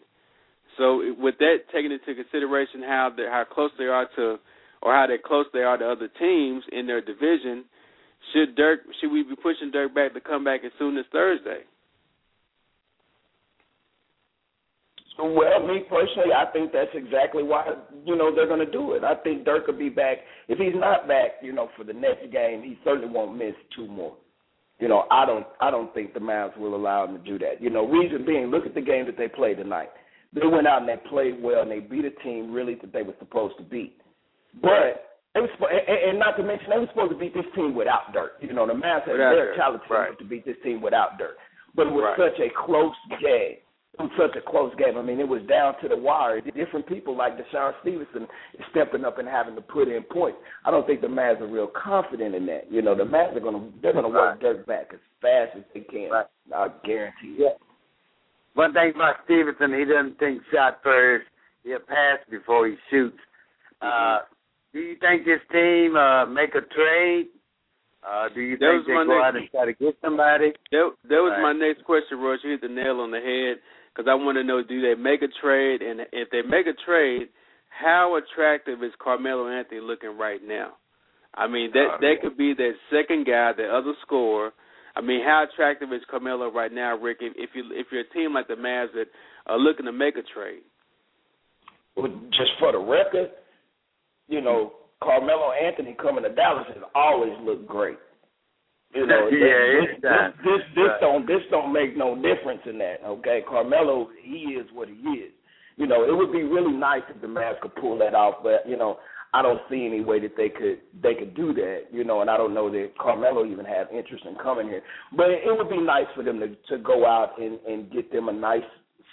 [0.78, 4.38] So with that taken into consideration, how they, how close they are to,
[4.82, 7.66] or how they close they are to other teams in their division,
[8.34, 11.62] should Dirk should we be pushing Dirk back to come back as soon as Thursday?
[15.20, 17.66] Well, me personally, I think that's exactly why
[18.06, 19.04] you know they're going to do it.
[19.04, 20.18] I think Dirk will be back.
[20.48, 23.88] If he's not back, you know, for the next game, he certainly won't miss two
[23.88, 24.16] more.
[24.80, 27.62] You know, I don't, I don't think the Mavs will allow him to do that.
[27.62, 29.90] You know, reason being, look at the game that they played tonight.
[30.34, 33.04] They went out and they played well, and they beat a team really that they
[33.04, 33.98] were supposed to beat.
[34.60, 38.12] But they was, and not to mention, they were supposed to beat this team without
[38.12, 38.34] Dirk.
[38.42, 40.18] You know, the Mavs had their talent right.
[40.18, 41.38] to beat this team without Dirk.
[41.76, 42.32] But it was right.
[42.32, 43.58] such a close game
[44.00, 44.98] it was such a close game.
[44.98, 46.40] I mean, it was down to the wire.
[46.42, 48.26] Different people like DeShawn Stevenson
[48.72, 50.38] stepping up and having to put in points.
[50.66, 52.72] I don't think the Mavs are real confident in that.
[52.72, 55.58] You know, the Mavs are going to they're going to work Dirk back as fast
[55.58, 56.10] as they can.
[56.10, 56.26] Right.
[56.56, 57.36] I guarantee.
[57.38, 57.50] Yeah.
[58.54, 61.26] One thing about Stevenson, he doesn't think shot first.
[61.64, 63.18] He'll pass before he shoots.
[63.82, 64.20] Uh,
[64.74, 67.28] do you think this team uh, make a trade?
[68.08, 70.54] Uh, do you That think they go next- out and try to get somebody?
[70.72, 71.54] That, that was Right.
[71.54, 72.40] my next question, Royce.
[72.44, 73.62] You hit the nail on the head
[73.94, 75.82] because I want to know: Do they make a trade?
[75.82, 77.30] And if they make a trade,
[77.70, 80.74] how attractive is Carmelo Anthony looking right now?
[81.34, 84.52] I mean, that Uh, that could be that second guy, the other scorer.
[84.96, 87.18] I mean, how attractive is Carmelo right now, Rick?
[87.22, 89.08] If, if you if you're a team like the Mavs that
[89.48, 90.64] are looking to make a trade,
[91.96, 93.32] Well, just for the record,
[94.28, 97.98] you know, Carmelo Anthony coming to Dallas has always looked great.
[98.94, 100.12] You know, Yeah, this, this,
[100.44, 101.02] this, this Right.
[101.02, 102.98] don't this don't make no difference in that.
[103.06, 105.32] Okay, Carmelo, he is what he is.
[105.78, 108.68] You know, it would be really nice if the Mavs could pull that off, but
[108.68, 108.98] you know,
[109.34, 111.84] I don't see any way that they could they could do that.
[111.92, 114.84] You know, and I don't know that Carmelo even have interest in coming here.
[115.16, 118.28] But it would be nice for them to to go out and and get them
[118.28, 118.68] a nice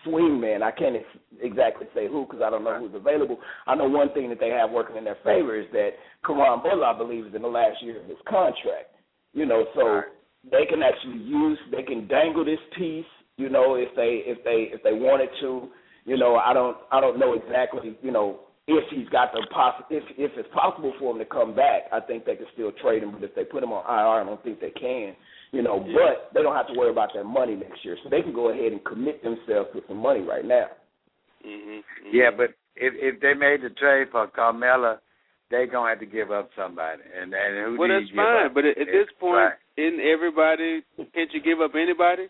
[0.04, 0.62] swing man.
[0.62, 3.38] I can't ex- exactly say who because I don't know who's available.
[3.66, 5.90] I know one thing that they have working in their favor is that
[6.26, 8.94] Caron Butler, I believe, is in the last year of his contract.
[9.32, 10.02] You know, so
[10.50, 13.04] they can actually use they can dangle this piece.
[13.36, 15.68] You know, if they if they if they wanted to.
[16.04, 17.96] You know, I don't I don't know exactly.
[18.02, 21.54] You know, if he's got the poss if if it's possible for him to come
[21.54, 23.12] back, I think they can still trade him.
[23.12, 25.14] But if they put him on IR, I don't think they can.
[25.52, 25.94] You know, Yeah.
[25.96, 28.48] but they don't have to worry about that money next year, so they can go
[28.50, 30.68] ahead and commit themselves to some money right now.
[31.44, 31.80] mm-hmm.
[32.10, 34.98] Yeah, but if if they made the trade for Carmelo,
[35.50, 37.02] they gonna have to give up somebody.
[37.14, 38.46] And and who well, do that's you give fine.
[38.46, 38.54] up?
[38.54, 39.58] But at, at this point, right.
[39.76, 40.82] isn't everybody?
[41.14, 42.28] Can't you give up anybody?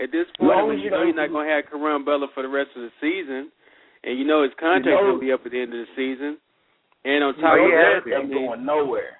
[0.00, 2.04] At this point, Long when as you you know you're not going to have Caron
[2.04, 3.52] Butler for the rest of the season,
[4.04, 5.84] and you know his contract You know- going to be up at the end of
[5.84, 6.40] the season,
[7.04, 9.16] and on You top know, of that, I mean, going nowhere.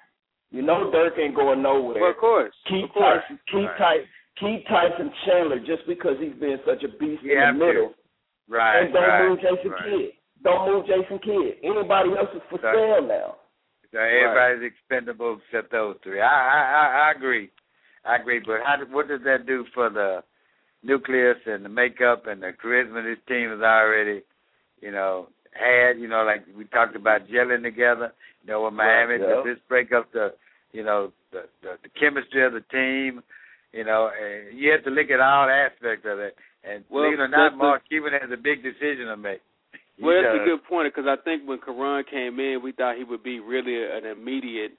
[0.49, 2.01] You know, Dirk ain't going nowhere.
[2.01, 3.21] well, of course, Keith of course.
[3.23, 3.77] Tyson, Keith Right.
[3.77, 4.07] Tyson,
[4.41, 7.65] Keith Tyson Chandler, just because he's been such a beast You in have the to.
[7.67, 7.93] middle,
[8.49, 8.81] Right.
[8.83, 9.85] and don't right, move Jason right.
[9.85, 10.11] Kidd.
[10.43, 11.57] Don't move Jason Kidd.
[11.63, 12.75] Anybody else is for Right.
[12.75, 13.35] sale now.
[13.91, 16.21] So everybody's expendable except those three.
[16.21, 17.49] I I I, I agree.
[18.05, 18.39] I agree.
[18.39, 18.77] But how?
[18.89, 20.23] What does that do for the
[20.83, 24.23] nucleus and the makeup and the charisma this team has already,
[24.81, 25.99] you know, had?
[25.99, 28.13] You know, like we talked about gelling together.
[28.43, 29.35] You know, with Miami, Right, yeah.
[29.35, 30.33] does this break up the,
[30.71, 33.21] you know, the, the the chemistry of the team?
[33.73, 36.35] You know, and you have to look at all aspects of it.
[36.63, 39.41] And Well, believe it or not, Mark Cuban has a big decision to make.
[40.01, 42.97] He Well, that's a good point because I think when Caron came in, we thought
[42.97, 44.73] he would be really an immediate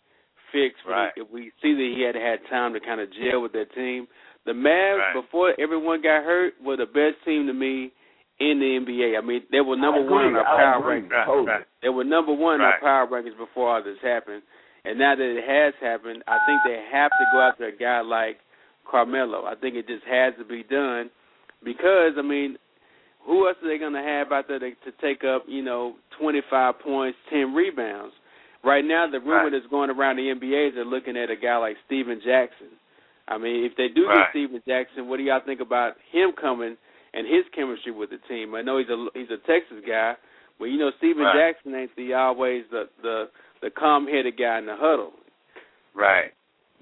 [0.50, 0.74] fix.
[0.82, 1.14] Right.
[1.14, 3.70] the, if we see that he had had time to kind of gel with that
[3.74, 4.06] team.
[4.44, 5.14] The Mavs, Right.
[5.22, 7.92] before everyone got hurt, were the best team to me
[8.42, 9.16] in the NBA.
[9.16, 11.24] I mean, they were number I one in agree, our power agree, rankings.
[11.24, 11.64] totally.
[11.80, 14.42] They were number one in our power rankings before all this happened.
[14.84, 18.00] And now that it has happened, I think they have to go after a guy
[18.02, 18.38] like
[18.90, 19.46] Carmelo.
[19.46, 21.08] I think it just has to be done
[21.64, 22.56] because I mean,
[23.26, 25.94] who else are they going to have out there to, to take up, you know,
[26.20, 28.14] 25 points, 10 rebounds?
[28.64, 29.52] Right now, the rumor Right.
[29.52, 32.68] that's going around the NBA is they're looking at a guy like Stephen Jackson.
[33.28, 34.26] I mean, if they do Right.
[34.26, 36.76] get Stephen Jackson, what do y'all think about him coming
[37.14, 38.54] and his chemistry with the team?
[38.54, 40.14] I know he's a he's a Texas guy,
[40.58, 41.52] but you know Stephen Right.
[41.54, 43.30] Jackson ain't the always the the
[43.62, 45.12] the calm-headed guy in the huddle.
[45.94, 46.32] Right.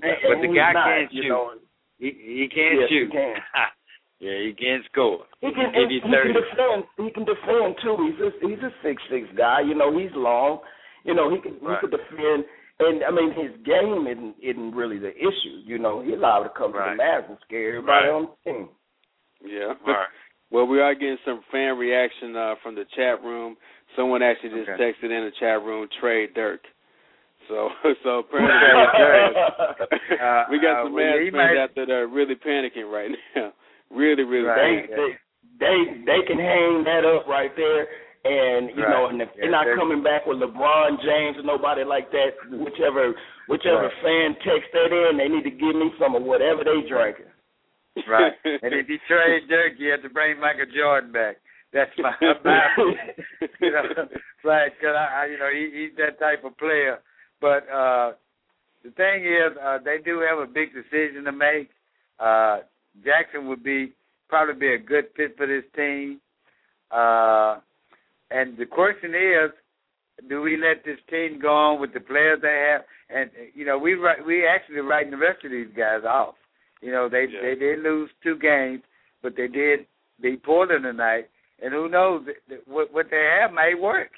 [0.03, 1.29] And- But the guy not, can't you shoot.
[1.29, 1.53] know,
[1.99, 3.13] He he can't Yes, he shoot.
[3.13, 3.37] can.
[4.21, 5.25] yeah, he can't score.
[5.41, 6.85] He can, he, you he can defend.
[7.01, 7.97] He can defend too.
[8.05, 9.61] He's a he's a six six guy.
[9.65, 10.61] You know, he's long.
[11.05, 11.81] You know, he can Right.
[11.81, 12.45] he can defend.
[12.81, 15.61] And I mean, his game isn't isn't really the issue.
[15.65, 16.93] You know, he allowed to come Right.
[16.93, 18.15] to the Mavs and scare everybody Right.
[18.15, 18.69] on the team.
[19.45, 19.73] Yeah.
[19.87, 20.09] Right.
[20.51, 23.57] Well, we are getting some fan reaction uh, from the chat room.
[23.97, 24.83] Someone actually just Okay.
[24.83, 26.61] texted in the chat room, trade Dirk.
[27.49, 27.69] So,
[28.05, 29.41] so apparently,
[30.21, 32.91] Uh, we got uh, some well, Mavs fans might- out there that are really panicking
[32.91, 33.53] right now.
[33.91, 34.89] Really, really Right.
[34.89, 34.97] They, panicking.
[34.97, 35.19] they
[35.59, 37.87] they they can hang that up right there.
[38.23, 38.91] And you Right.
[38.91, 42.11] know, and if Yeah, they're not they're- coming back with LeBron James or nobody like
[42.13, 43.15] that, whichever
[43.49, 44.03] whichever Right.
[44.03, 47.27] fan takes that in, they need to give me some of whatever they drinking.
[48.07, 48.35] Right.
[48.45, 51.37] and if you trade Dirk, you have to bring Michael Jordan back.
[51.73, 52.69] That's my, my
[53.61, 54.09] you know,
[54.45, 54.73] right?
[54.79, 56.99] Because I, I, you know, he, he's that type of player.
[57.41, 58.13] But uh
[58.85, 61.71] the thing is, uh they do have a big decision to make.
[62.19, 62.61] Uh
[63.05, 63.93] Jackson would be
[64.29, 66.21] probably be a good fit for this team.
[66.91, 67.59] Uh
[68.31, 69.51] and the question is,
[70.29, 72.83] do we let this team go on with the players they have?
[73.09, 76.35] And you know, we we actually writing the rest of these guys off.
[76.81, 77.41] You know, they Yeah.
[77.43, 78.83] they did lose two games,
[79.23, 79.87] but they did
[80.21, 81.29] beat Portland tonight.
[81.63, 82.27] And who knows
[82.67, 84.13] what what they have may work.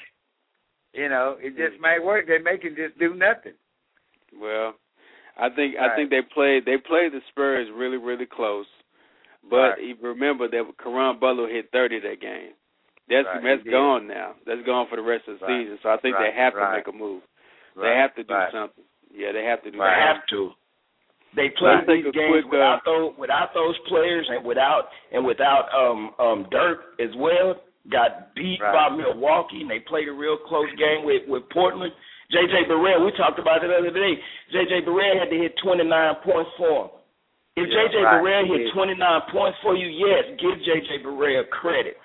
[0.93, 2.27] You know, it just may work.
[2.27, 3.55] They may can just do nothing.
[4.39, 4.75] Well,
[5.39, 8.67] I think I think they played they played the Spurs really really close,
[9.49, 9.83] but Right.
[9.83, 12.53] you remember that Caron Butler hit thirty that game.
[13.09, 13.71] That's Right, he that's did.
[13.73, 14.35] gone now.
[14.47, 15.63] That's gone for the rest of the Right.
[15.65, 15.79] season.
[15.83, 16.77] So I think they have to right.
[16.77, 17.23] make a move.
[17.75, 17.91] Right.
[17.91, 18.53] They have to do right.
[18.53, 18.85] something.
[19.15, 20.01] Yeah, they have to do They something.
[20.01, 20.53] have to.
[21.35, 25.73] They play these games quick, uh, without those without those players and without and without
[25.75, 27.57] um um Dirk as well.
[27.91, 28.73] Got beat Right.
[28.73, 31.93] by Milwaukee and they played a real close game with with Portland.
[32.33, 34.17] JJ Barea, we talked about it the other day.
[34.55, 35.85] JJ Barea had to hit 29
[36.25, 36.91] points for him.
[37.57, 38.23] If Yeah, JJ right.
[38.25, 38.73] Barea hit did.
[38.73, 41.99] 29 points for you, yes, give JJ Barea credit.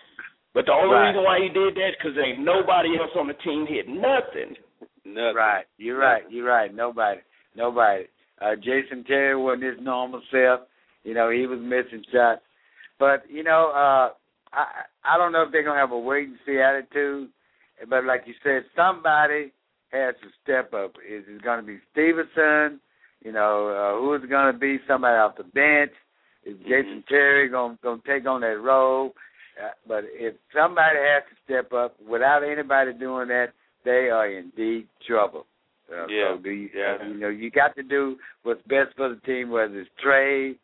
[0.53, 1.07] But the only Right.
[1.09, 4.57] reason why he did that is because ain't nobody else on the team hit nothing.
[5.05, 5.35] Nothing.
[5.35, 5.65] Right.
[5.77, 6.29] You're right.
[6.29, 6.73] You're right.
[6.73, 7.21] Nobody.
[7.55, 8.07] Nobody.
[8.41, 10.61] Uh Jason Terry wasn't his normal self.
[11.03, 12.41] You know, he was missing shots.
[12.99, 14.13] But, you know, uh
[14.51, 17.29] I I don't know if they're gonna have a wait and see attitude.
[17.87, 19.51] But like you said, somebody
[19.91, 20.95] has to step up.
[21.07, 22.79] Is it gonna be Stevenson?
[23.23, 24.79] You know, uh who is it gonna be?
[24.87, 25.91] Somebody off the bench?
[26.45, 29.13] Is Jason Terry gonna gonna take on that role?
[29.61, 33.47] Uh, but if somebody has to step up without anybody doing that,
[33.83, 35.45] they are in deep trouble.
[35.91, 37.07] Uh, Yeah, So do you, yeah.
[37.07, 40.57] you know you got to do what's best for the team, whether it's trade,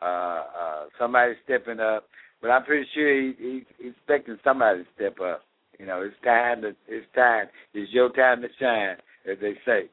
[0.00, 2.08] uh, uh, somebody stepping up.
[2.40, 5.42] But I'm pretty sure he, he, he's expecting somebody to step up.
[5.78, 7.46] You know, it's time to it's time.
[7.74, 8.96] It's your time to shine,
[9.30, 9.90] as they say.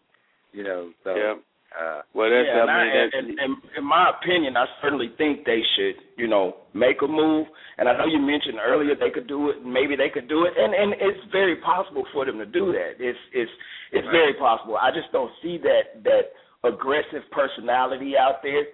[0.54, 1.36] You know, so Yeah.
[1.78, 5.10] uh, Well, that's yeah, and, I I, that's and, and in my opinion, I certainly
[5.18, 7.48] think they should, you know, make a move.
[7.78, 9.66] And I know you mentioned earlier they could do it.
[9.66, 12.96] Maybe they could do it, and and it's very possible for them to do that.
[13.00, 13.52] It's it's
[13.92, 14.78] it's very possible.
[14.78, 16.32] I just don't see that that
[16.64, 18.66] aggressive personality out there.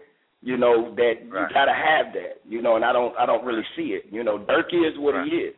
[0.42, 2.40] You know that you gotta have that.
[2.48, 4.04] You know, and I don't I don't really see it.
[4.12, 5.28] You know, Dirk is what Right.
[5.28, 5.56] he is.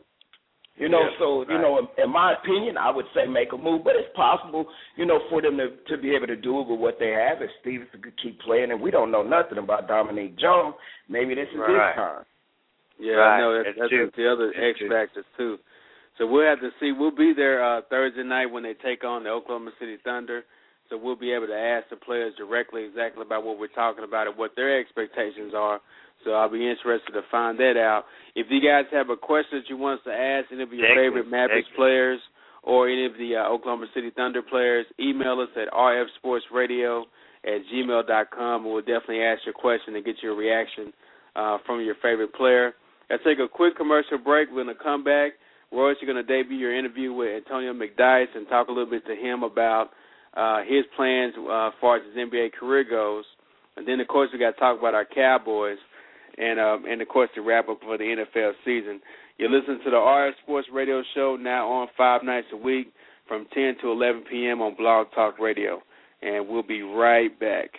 [0.81, 3.57] You know, Yeah, so you know, in, in my opinion, I would say make a
[3.57, 4.65] move, but it's possible,
[4.97, 7.37] you know, for them to to be able to do it with what they have.
[7.41, 10.73] If Stevenson could keep playing, and we don't know nothing about Dominique Jones,
[11.07, 11.93] maybe this is Right.
[11.93, 12.25] his time.
[12.97, 13.37] Yeah, Right.
[13.37, 14.89] I know that's, That's that's the other X true.
[14.89, 15.59] factors too.
[16.17, 16.91] So we'll have to see.
[16.91, 20.43] We'll be there uh Thursday night when they take on the Oklahoma City Thunder.
[20.89, 24.27] so we'll be able to ask the players directly exactly about what we're talking about
[24.27, 25.79] and what their expectations are.
[26.23, 28.05] So I'll be interested to find that out.
[28.35, 30.87] If you guys have a question that you want us to ask any of your
[30.95, 32.19] favorite Mavericks players
[32.63, 37.03] or any of the uh, Oklahoma City Thunder players, email us at rfsportsradio
[37.43, 40.93] at gmail.com, and we'll definitely ask your question and get your reaction
[41.35, 42.73] uh, from your favorite player.
[43.09, 44.49] Let's take a quick commercial break.
[44.49, 45.33] We're going to come back.
[45.71, 49.05] Royce, you're going to debut your interview with Antonio McDyess and talk a little bit
[49.07, 49.89] to him about
[50.35, 53.23] uh, his plans uh, as far as his NBA career goes.
[53.77, 55.77] And then, of course, we got to talk about our Cowboys
[56.37, 59.01] and um, and of course the wrap up for the NFL season.
[59.37, 62.93] You listen to the RF Sports Radio Show now on five nights a week
[63.27, 64.61] from 10 to 11 p.m.
[64.61, 65.81] on Blog Talk Radio,
[66.21, 67.69] and we'll be right back.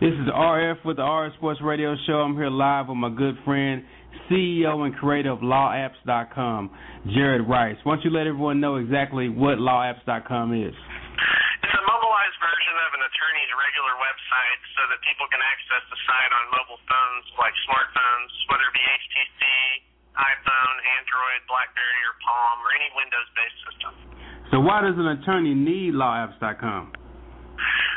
[0.00, 2.14] This is RF with the RF Sports Radio Show.
[2.14, 3.82] I'm here live with my good friend,
[4.30, 6.70] CEO and creator of LawAppz.com,
[7.14, 7.76] Jared Rice.
[7.82, 10.74] Why don't you let everyone know exactly what LawAppz.com is?
[12.26, 13.05] attorney's regular website
[14.76, 18.84] so that people can access the site on mobile phones like smartphones, whether it be
[18.84, 19.42] HTC,
[20.20, 23.92] iPhone, Android, BlackBerry, or Palm, or any Windows-based system.
[24.52, 26.92] So why does an attorney need lawappz.com?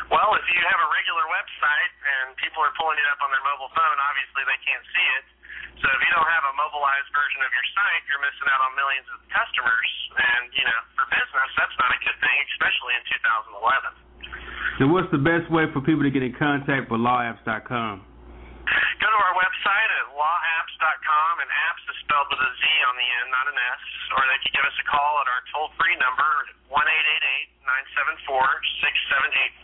[0.10, 3.44] Well, if you have a regular website and people are pulling it up on their
[3.46, 5.26] mobile phone, obviously they can't see it.
[5.84, 8.72] So if you don't have a mobilized version of your site, you're missing out on
[8.74, 9.92] millions of customers.
[10.18, 14.09] And, you know, for business, that's not a good thing, especially in 2011.
[14.80, 17.96] So what's the best way for people to get in contact with lawappz.com?
[19.02, 23.08] Go to our website at lawappz.com, and apps is spelled with a Z on the
[23.20, 23.84] end, not an S.
[24.14, 26.30] Or they can give us a call at our toll free number,
[26.70, 28.40] 1 974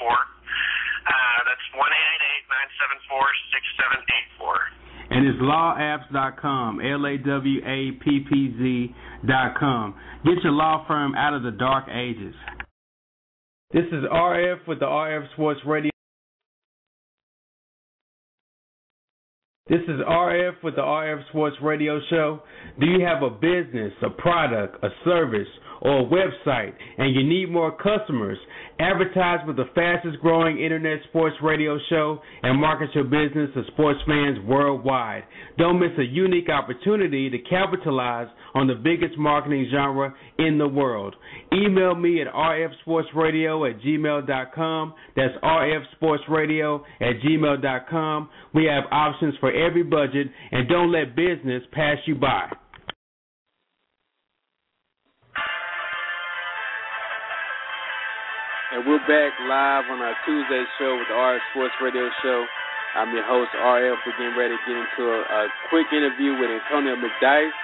[0.01, 0.09] 6784.
[0.09, 4.85] Uh, that's 1 974 6784.
[5.05, 9.95] And it's lawappz.com, L A W A P P Z.com.
[10.25, 12.33] Get your law firm out of the dark ages.
[13.73, 15.91] This is RF with the RF Sports Radio.
[19.67, 22.41] This is RF with the RF Sports Radio Show.
[22.79, 25.47] Do you have a business, a product, a service,
[25.81, 28.37] or a website, and you need more customers?
[28.79, 33.99] Advertise with the fastest growing internet sports radio show and market your business to sports
[34.05, 35.23] fans worldwide.
[35.57, 41.15] Don't miss a unique opportunity to capitalize on the biggest marketing genre in the world.
[41.53, 44.93] Email me at rfsportsradio at gmail.com.
[45.15, 48.29] That's rfsportsradio at gmail.com.
[48.53, 52.49] We have options for every budget, and don't let business pass you by.
[58.75, 62.43] And we're back live on our Tuesday show with the RF Sports Radio Show.
[62.99, 64.03] I'm your host, RF.
[64.03, 67.55] We're getting ready to get into a, a quick interview with Antonio McDyess.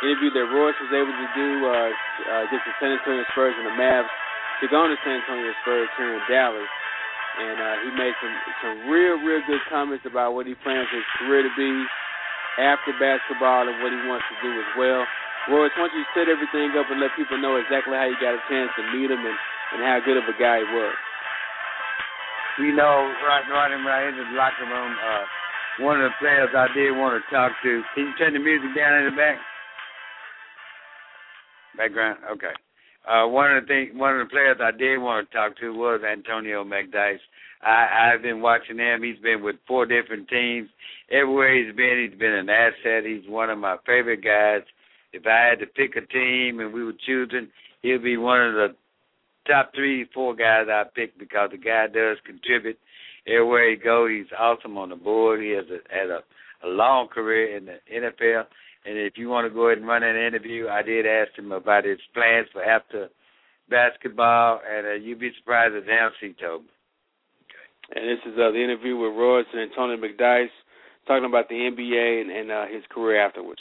[0.00, 1.92] Interview that Royce was able to do uh,
[2.32, 4.08] uh, against the San Antonio Spurs and the Mavs
[4.64, 6.72] to go on the San Antonio Spurs here in Dallas.
[7.36, 8.32] And uh, he made some
[8.64, 11.72] some real, real good comments about what he plans his career to be
[12.56, 15.04] after basketball and what he wants to do as well.
[15.52, 18.32] Royce, why don't you set everything up and let people know exactly how you got
[18.32, 19.36] a chance to meet him and
[19.74, 20.94] and how good of a guy he was.
[22.60, 25.24] You know, right, right, right in the locker room, uh,
[25.84, 27.82] one of the players I did want to talk to.
[27.94, 29.38] Can you turn the music down in the back?
[31.76, 32.52] Background, okay.
[33.08, 35.72] Uh, one of the thing, one of the players I did want to talk to
[35.72, 37.18] was Antonio McDyess.
[37.62, 39.02] I, I've been watching him.
[39.02, 40.68] He's been with four different teams.
[41.10, 43.04] Everywhere he's been, he's been an asset.
[43.06, 44.62] He's one of my favorite guys.
[45.12, 47.48] If I had to pick a team and we were choosing,
[47.82, 48.68] he'll be one of the
[49.46, 52.78] top three, four guys I picked because the guy does contribute
[53.26, 54.10] everywhere he goes.
[54.10, 55.40] He's awesome on the board.
[55.40, 56.20] He has a, had a,
[56.64, 58.44] a long career in the NFL.
[58.84, 61.52] And if you want to go ahead and run an interview, I did ask him
[61.52, 63.08] about his plans for after
[63.70, 66.68] basketball, and uh, you'd be surprised at answer he told me.
[67.94, 70.48] And this is uh, the interview with Royce and Antonio McDyess
[71.06, 73.60] talking about the NBA and, and uh, his career afterwards.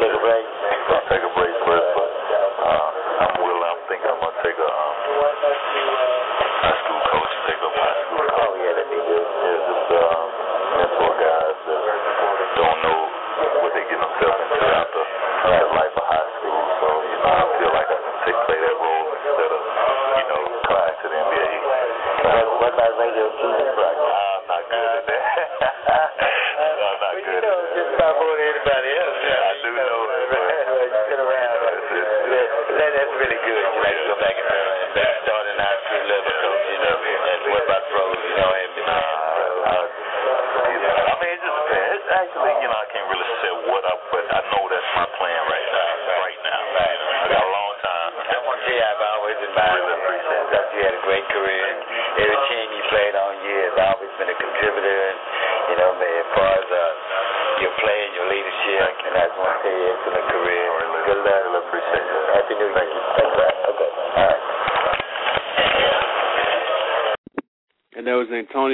[0.00, 0.44] Take a break.
[1.10, 1.49] Take a break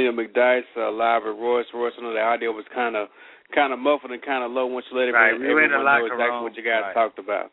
[0.07, 1.66] Antonio McDyess uh, live at Royce.
[1.74, 3.09] Royce, I know the audio was kind of
[3.54, 5.70] kind of muffled and kind of low once you let Right, everyone, we were in
[5.70, 6.42] the know exactly room.
[6.42, 6.94] what you guys Right.
[6.94, 7.52] talked about.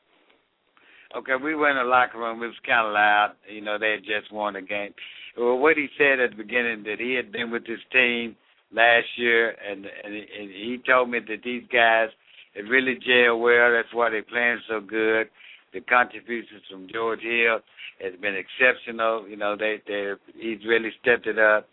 [1.16, 2.42] Okay, we went in the locker room.
[2.42, 3.34] It was kind of loud.
[3.48, 4.94] You know, they had just won the game.
[5.38, 8.36] Well, what he said at the beginning that he had been with this team
[8.74, 12.10] last year, and and, and he told me that these guys
[12.56, 13.72] had really gelled well.
[13.72, 15.30] That's why they're playing so good.
[15.74, 17.60] The contributions from George Hill
[18.02, 19.28] has been exceptional.
[19.28, 21.68] You know, they they he's really stepped it up.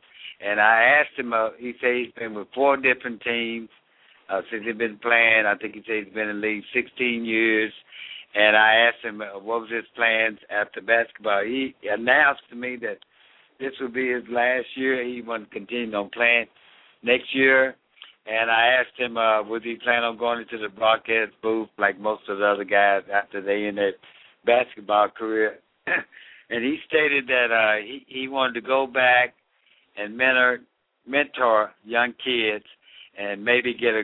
[0.45, 1.33] And I asked him.
[1.33, 3.69] Uh, he said he's been with four different teams
[4.31, 5.45] uh, since he's been playing.
[5.47, 7.73] I think he said he's been in the league 16 years.
[8.35, 11.43] And I asked him uh, what was his plans after basketball.
[11.45, 12.99] He announced to me that
[13.59, 15.05] this would be his last year.
[15.05, 16.47] He wanted to continue on playing
[17.03, 17.77] next year.
[18.27, 21.99] And I asked him, uh, was he planning on going into the broadcast booth like
[21.99, 23.95] most of the other guys after they end their
[24.47, 25.59] basketball career?
[25.87, 29.35] and he stated that uh, he he wanted to go back
[29.97, 30.59] and mentor
[31.07, 32.65] mentor young kids
[33.19, 34.03] and maybe get a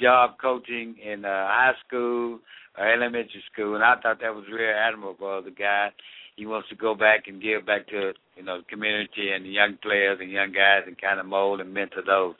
[0.00, 2.40] job coaching in uh, high school
[2.76, 3.74] or elementary school.
[3.74, 5.88] And I thought that was real admirable of the guy.
[6.36, 9.50] He wants to go back and give back to you know the community and the
[9.50, 12.34] young players and young guys and kind of mold and mentor those.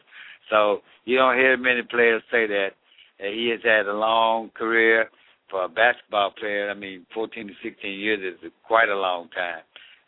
[0.51, 2.70] So you don't hear many players say that.
[3.18, 5.09] He has had a long career
[5.49, 6.68] for a basketball player.
[6.68, 9.62] I mean, 14 to 16 years is quite a long time.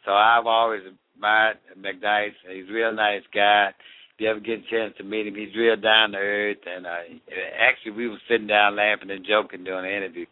[0.04, 0.82] So I've always
[1.16, 2.32] admired McDyess.
[2.50, 3.70] He's a real nice guy.
[4.14, 6.58] If you ever get a chance to meet him, he's real down to earth.
[6.66, 6.90] And uh,
[7.60, 10.26] actually, we were sitting down laughing and joking during the interview.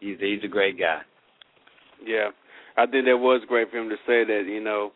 [0.00, 1.00] He's he's a great guy.
[2.04, 2.30] Yeah,
[2.76, 4.44] I think that was great for him to say that.
[4.46, 4.92] You know,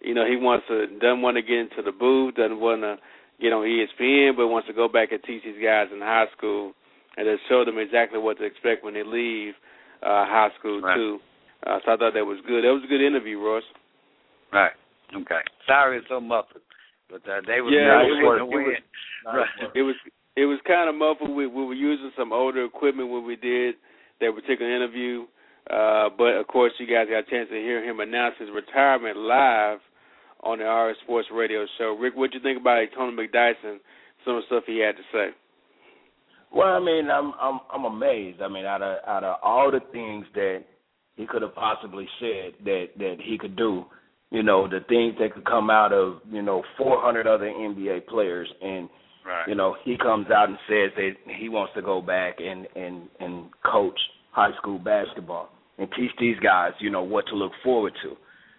[0.00, 2.96] you know he wants to doesn't want to get into the booth, doesn't want to
[3.40, 6.72] get on ESPN, but wants to go back and teach these guys in high school
[7.16, 9.54] and just show them exactly what to expect when they leave
[10.02, 10.94] uh high school Right.
[10.96, 11.18] too.
[11.66, 12.62] Uh, so I thought that was good.
[12.64, 13.64] That was a good interview, Ross.
[14.52, 14.72] Right.
[15.14, 15.40] Okay.
[15.66, 16.62] Sorry it's so muffled,
[17.10, 18.82] but uh, they were Yeah, nervous it was- it was-
[19.26, 19.70] Right.
[19.74, 19.96] It was
[20.36, 21.30] it was kind of muffled.
[21.34, 23.74] We, we were using some older equipment when we did
[24.20, 25.24] that particular interview,
[25.70, 29.16] uh, but of course you guys got a chance to hear him announce his retirement
[29.16, 29.78] live
[30.42, 31.96] on the RF Sports Radio Show.
[31.98, 33.80] Rick, what would you think about Tony McDyess and
[34.24, 35.30] some of the stuff he had to say?
[36.52, 38.40] Well, I mean, I'm I'm I'm amazed.
[38.42, 40.64] I mean, out of out of all the things that
[41.16, 43.84] he could have possibly said that that he could do,
[44.30, 48.48] you know, the things that could come out of you know 400 other NBA players,
[48.62, 48.88] and
[49.24, 49.48] Right.
[49.48, 53.08] you know he comes out and says that he wants to go back and and
[53.18, 53.98] and coach
[54.30, 55.48] high school basketball
[55.78, 58.16] and teach these guys, you know, what to look forward to.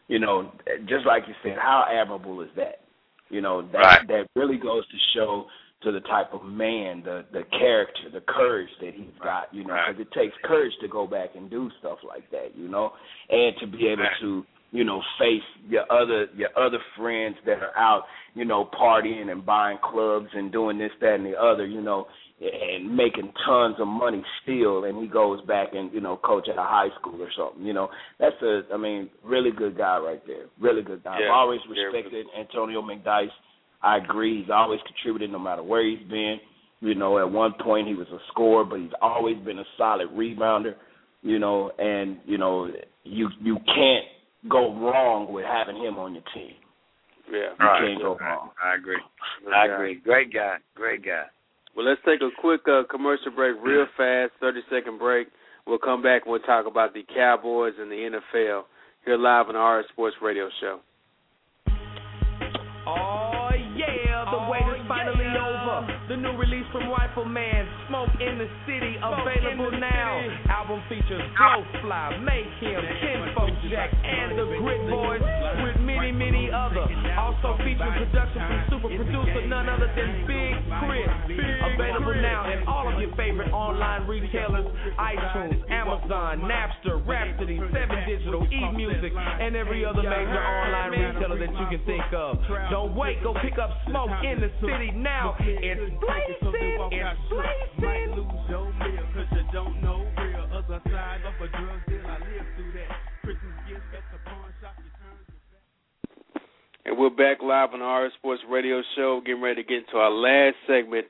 [0.07, 0.51] You know,
[0.88, 2.82] just like you said, how admirable is that?
[3.30, 4.07] You know, that Right.
[4.07, 5.45] that really goes to show,
[5.84, 9.76] to the type of man, the the character, the courage that he's got, you know,
[9.88, 12.91] because it takes courage to go back and do stuff like that, you know,
[13.30, 17.76] and to be able to, you know, face your other your other friends that are
[17.78, 18.03] out,
[18.34, 22.05] you know, partying and buying clubs and doing this, that, and the other, you know,
[22.39, 26.57] and making tons of money still, and he goes back and you know coach at
[26.57, 27.65] a high school or something.
[27.65, 27.89] You know,
[28.20, 30.45] that's a, I mean, really good guy right there.
[30.59, 31.18] Really good guy.
[31.20, 31.84] Yeah, I've always yeah.
[31.84, 33.30] respected Antonio McDyess
[33.82, 34.41] I agree.
[34.41, 36.38] He's always contributed no matter where he's been.
[36.80, 40.09] You know, at one point he was a scorer, but he's always been a solid
[40.09, 40.76] rebounder.
[41.22, 42.70] You know, and you know
[43.03, 44.05] you you can't
[44.50, 46.54] go wrong with having him on your team.
[47.32, 47.82] Yeah, You right.
[47.82, 48.50] can't go wrong.
[48.64, 48.98] I agree.
[49.44, 49.74] Good I guy.
[49.74, 49.96] agree.
[49.96, 50.58] Great guy.
[50.76, 51.24] Great guy.
[51.76, 55.28] Well, let's take a quick uh, commercial break, real fast, thirty second break.
[55.68, 57.96] We'll come back and we'll talk about the Cowboys and the
[58.36, 58.64] NFL
[59.06, 60.80] here live on the RF Sports Radio Show.
[62.88, 63.26] Oh
[66.18, 70.18] The new release from Rifleman, Smoke in the City, available now.
[70.49, 75.22] Album features Glowfly, Make Him, Kinfolk Jack, and the Grit Boys,
[75.61, 75.78] with
[76.12, 76.88] many, many other.
[77.18, 81.10] Also featuring production from super producer none other than Big Chris.
[81.74, 84.68] Available now in all of your favorite online retailers:
[84.99, 91.78] iTunes, Amazon, Napster, Rhapsody, Seven Digital, eMusic, and every other major online retailer that you
[91.78, 92.38] can think of.
[92.70, 95.36] Don't wait, go pick up Smoke in the City now.
[95.39, 96.36] It's blazing,
[96.91, 98.28] it's blazing.
[106.88, 109.98] And we're back live on the RF Sports Radio Show, getting ready to get into
[109.98, 111.08] our last segment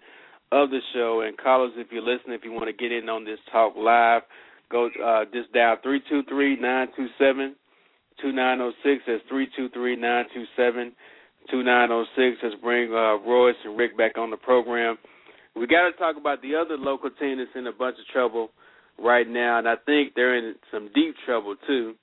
[0.52, 1.22] of the show.
[1.22, 4.24] And callers, if you're listening, if you want to get in on this talk live,
[4.72, 7.56] go uh, just dial three two three nine two seven
[8.20, 9.04] two nine zero six.
[9.06, 10.94] That's three two three nine two seven
[11.52, 12.42] two nine zero six.
[12.42, 14.98] Let's bring uh, Royce and Rick back on the program.
[15.56, 18.50] We got to talk about the other local team that's in a bunch of trouble
[18.98, 21.94] right now, and I think they're in some deep trouble too.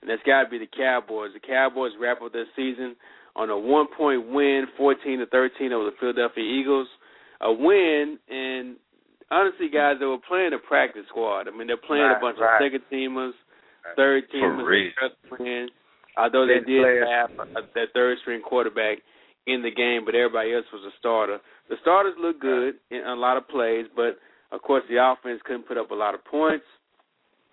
[0.00, 1.32] And that's got to be the Cowboys.
[1.34, 2.96] The Cowboys wrap up their season
[3.38, 6.88] on a one-point win, 14 to 13 over the Philadelphia Eagles.
[7.40, 8.74] A win, and
[9.30, 11.46] honestly, guys, they were playing a practice squad.
[11.46, 12.58] I mean, they're playing Right, a bunch right.
[12.58, 13.32] of second teamers,
[13.94, 14.58] third teamers,
[15.36, 15.68] playing.
[16.18, 18.98] Although they did have uh, a, their third string quarterback
[19.46, 21.38] in the game, but everybody else was a starter.
[21.70, 24.18] The starters looked good in a lot of plays, but
[24.50, 26.64] of course the offense couldn't put up a lot of points.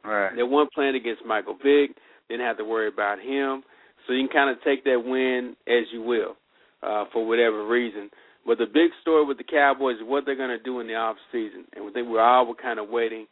[0.03, 0.35] Right.
[0.35, 1.95] They weren't playing against Michael Vick.
[2.27, 3.61] Didn't have to worry about him.
[4.05, 6.37] So you can kind of take that win as you will,
[6.83, 8.09] uh, for whatever reason.
[8.45, 10.95] But the big story with the Cowboys is what they're going to do in the
[10.95, 13.25] off season, and I think we're all kind of waiting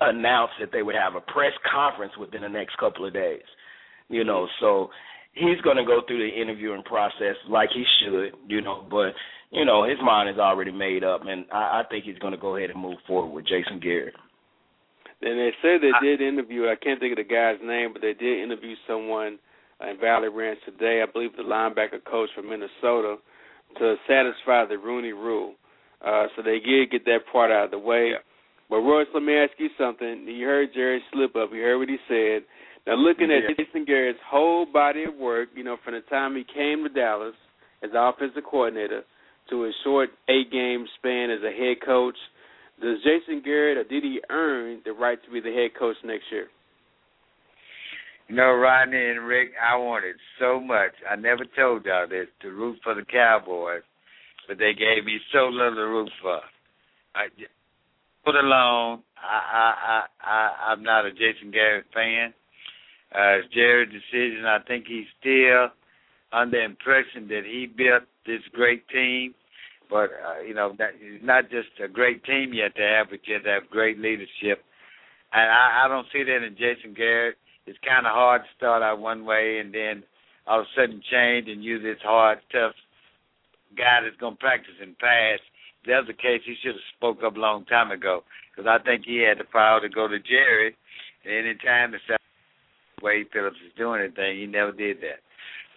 [0.00, 3.42] announce that they would have a press conference within the next couple of days.
[4.08, 4.90] You know, so
[5.32, 9.12] he's going to go through the interviewing process like he should, you know, but
[9.50, 12.38] you know, his mind is already made up and I, I think he's going to
[12.38, 14.14] go ahead and move forward with Jason Garrett.
[15.22, 16.68] And they said they did interview.
[16.68, 19.38] I can't think of the guy's name, but they did interview someone
[19.88, 21.02] in Valley Ranch today.
[21.06, 23.16] I believe the linebacker coach from Minnesota
[23.78, 25.54] to satisfy the Rooney Rule.
[26.04, 28.12] Uh, so they did get that part out of the way.
[28.68, 30.26] But Royce, let me ask you something.
[30.26, 31.50] You heard Jerry slip up.
[31.52, 32.42] You heard what he said.
[32.86, 36.44] Now, looking at Jason Garrett's whole body of work, you know, from the time he
[36.44, 37.34] came to Dallas
[37.82, 39.02] as offensive coordinator
[39.50, 42.16] to his short eight-game span as a head coach,
[42.80, 46.24] does Jason Garrett or did he earn the right to be the head coach next
[46.30, 46.46] year?
[48.30, 50.92] You know, Rodney and Rick, I wanted so much.
[51.10, 53.82] I never told y'all this to root for the Cowboys,
[54.46, 56.38] but they gave me so little to root for.
[57.16, 57.26] I
[58.24, 59.02] put alone.
[59.18, 62.32] I I I, I'm not a Jason Garrett fan.
[63.12, 64.46] Uh, it's Jerry's decision.
[64.46, 65.74] I think he's still
[66.32, 69.34] under the impression that he built this great team.
[69.90, 73.34] But uh, you know, that not just a great team yet to have, but you
[73.34, 74.62] have to have great leadership.
[75.32, 77.34] And I, I don't see that in Jason Garrett.
[77.70, 80.02] It's kind of hard to start out one way and then
[80.50, 82.74] all of a sudden change and use this hard, tough
[83.78, 85.38] guy that's going to practice and pass.
[85.78, 88.82] If that the case, he should have spoke up a long time ago because I
[88.82, 90.74] think he had the power to go to Jerry
[91.22, 92.18] at any time to say
[93.02, 94.40] Wade Phillips is doing anything.
[94.40, 95.22] He never did that.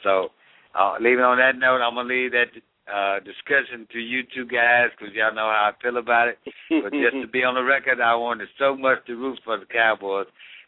[0.01, 0.33] So,
[0.73, 2.49] uh, leaving on that note, I'm gonna leave that
[2.89, 6.39] uh, discussion to you two guys because y'all know how I feel about it.
[6.81, 9.69] but just to be on the record, I wanted so much to root for the
[9.69, 10.25] Cowboys,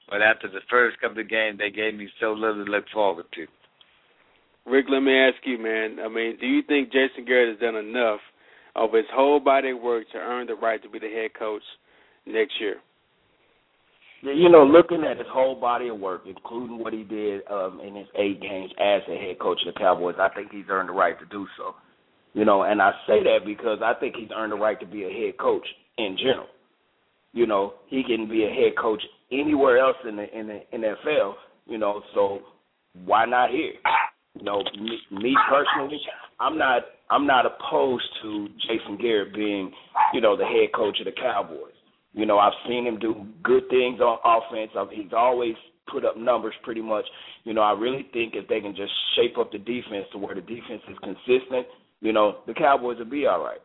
[0.10, 3.26] but after the first couple of games, they gave me so little to look forward
[3.34, 3.46] to.
[4.66, 5.98] Rick, let me ask you, man.
[6.04, 8.20] I mean, do you think Jason Garrett has done enough
[8.76, 11.62] of his whole body of work to earn the right to be the head coach
[12.26, 12.78] next year?
[14.24, 17.96] You know, looking at his whole body of work, including what he did um, in
[17.96, 20.94] his eight games as a head coach of the Cowboys, I think he's earned the
[20.94, 21.76] right to do so.
[22.34, 25.04] You know, and I say that because I think he's earned the right to be
[25.04, 25.66] a head coach
[26.00, 26.48] in general.
[27.34, 31.34] You know, he can be a head coach anywhere else in the in the NFL.
[31.68, 32.40] You know, so
[33.06, 33.74] why not here?
[34.38, 36.00] You know, me, me personally,
[36.40, 39.72] I'm not I'm not opposed to Jason Garrett being,
[40.14, 41.74] you know, the head coach of the Cowboys.
[42.14, 44.72] You know, I've seen him do good things on offense.
[44.78, 45.56] I've, he's always
[45.92, 47.06] put up numbers pretty much.
[47.44, 50.34] You know, I really think if they can just shape up the defense to where
[50.34, 51.68] the defense is consistent,
[52.02, 53.60] you know, the Cowboys will be all right.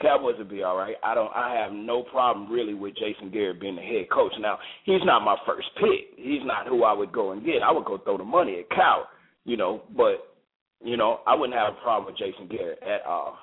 [0.00, 0.96] Cowboys will be all right.
[1.04, 1.32] I don't.
[1.34, 4.32] I have no problem really with Jason Garrett being the head coach.
[4.40, 6.16] Now he's not my first pick.
[6.16, 7.62] He's not who I would go and get.
[7.62, 9.04] I would go throw the money at Cowher,
[9.44, 9.82] you know.
[9.96, 10.34] But
[10.82, 13.38] you know, I wouldn't have a problem with Jason Garrett at all.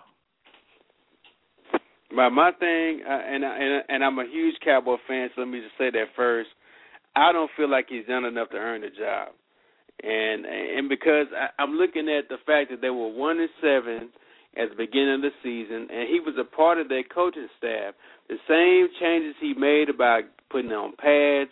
[2.14, 5.62] But my thing, uh, and and and I'm a huge Cowboy fan, so let me
[5.62, 6.49] just say that first.
[7.16, 9.30] I don't feel like he's done enough to earn the job,
[10.04, 14.10] and and because I, I'm looking at the fact that they were one and seven
[14.58, 17.93] at the beginning of the season, and he was a part of their coaching staff.
[18.28, 21.52] The same changes he made about putting on pads,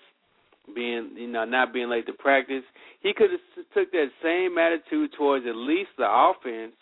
[0.75, 2.63] being you know not being late to practice,
[3.01, 6.75] he could have took that same attitude towards at least the offense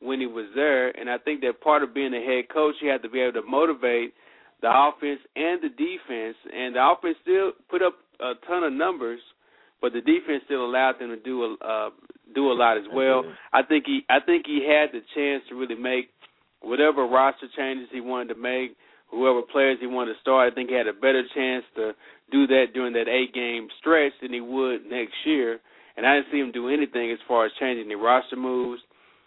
[0.00, 0.90] when he was there.
[0.90, 3.40] And I think that part of being a head coach, you have to be able
[3.40, 4.14] to motivate
[4.60, 6.36] the offense and the defense.
[6.52, 9.20] And the offense still put up a ton of numbers,
[9.80, 11.90] but the defense still allowed them to do a uh,
[12.34, 13.24] do a lot as well.
[13.52, 16.10] I think he I think he had the chance to really make
[16.60, 18.76] whatever roster changes he wanted to make,
[19.10, 20.50] whoever players he wanted to start.
[20.50, 21.92] I think he had a better chance to
[22.30, 25.60] do that during that eight game stretch than he would next year.
[25.96, 28.80] And I didn't see him do anything as far as changing the roster moves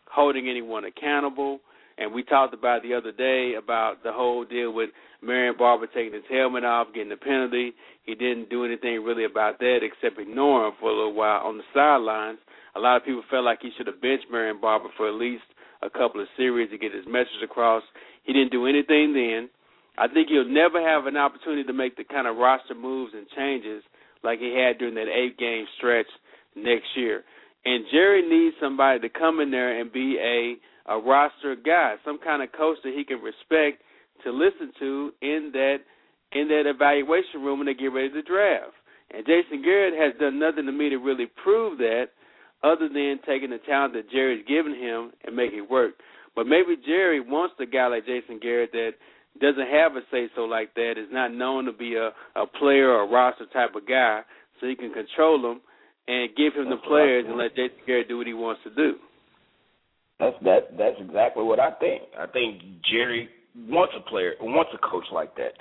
[0.09, 1.59] holding anyone accountable.
[1.97, 4.89] And we talked about the other day about the whole deal with
[5.21, 7.73] Marion Barber taking his helmet off, getting the penalty.
[8.03, 11.57] He didn't do anything really about that except ignore him for a little while on
[11.57, 12.39] the sidelines.
[12.75, 15.43] A lot of people felt like he should have benched Marion Barber for at least
[15.81, 17.83] a couple of series to get his message across.
[18.23, 19.49] He didn't do anything then.
[19.97, 23.25] I think he'll never have an opportunity to make the kind of roster moves and
[23.35, 23.83] changes
[24.23, 26.07] like he had during that eight game stretch
[26.55, 27.23] next year.
[27.63, 30.55] And Jerry needs somebody to come in there and be a
[30.87, 33.81] a roster guy, some kind of coach that he can respect
[34.23, 35.77] to listen to in that
[36.31, 38.73] in that evaluation room when they get ready to draft.
[39.13, 42.07] And Jason Garrett has done nothing to me to really prove that,
[42.63, 45.93] other than taking the talent that Jerry's given him and making it work.
[46.35, 48.91] But maybe Jerry wants a guy like Jason Garrett that
[49.39, 52.89] doesn't have a say so like that, is not known to be a a player
[52.89, 54.21] or a roster type of guy,
[54.59, 55.61] so he can control him
[56.07, 58.69] and give him that's the players and let Jason Garrett do what he wants to
[58.69, 58.95] do.
[60.19, 60.77] That's that.
[60.77, 62.03] That's exactly what I think.
[62.17, 63.29] I think Jerry
[63.67, 65.53] wants a player, wants a coach like that.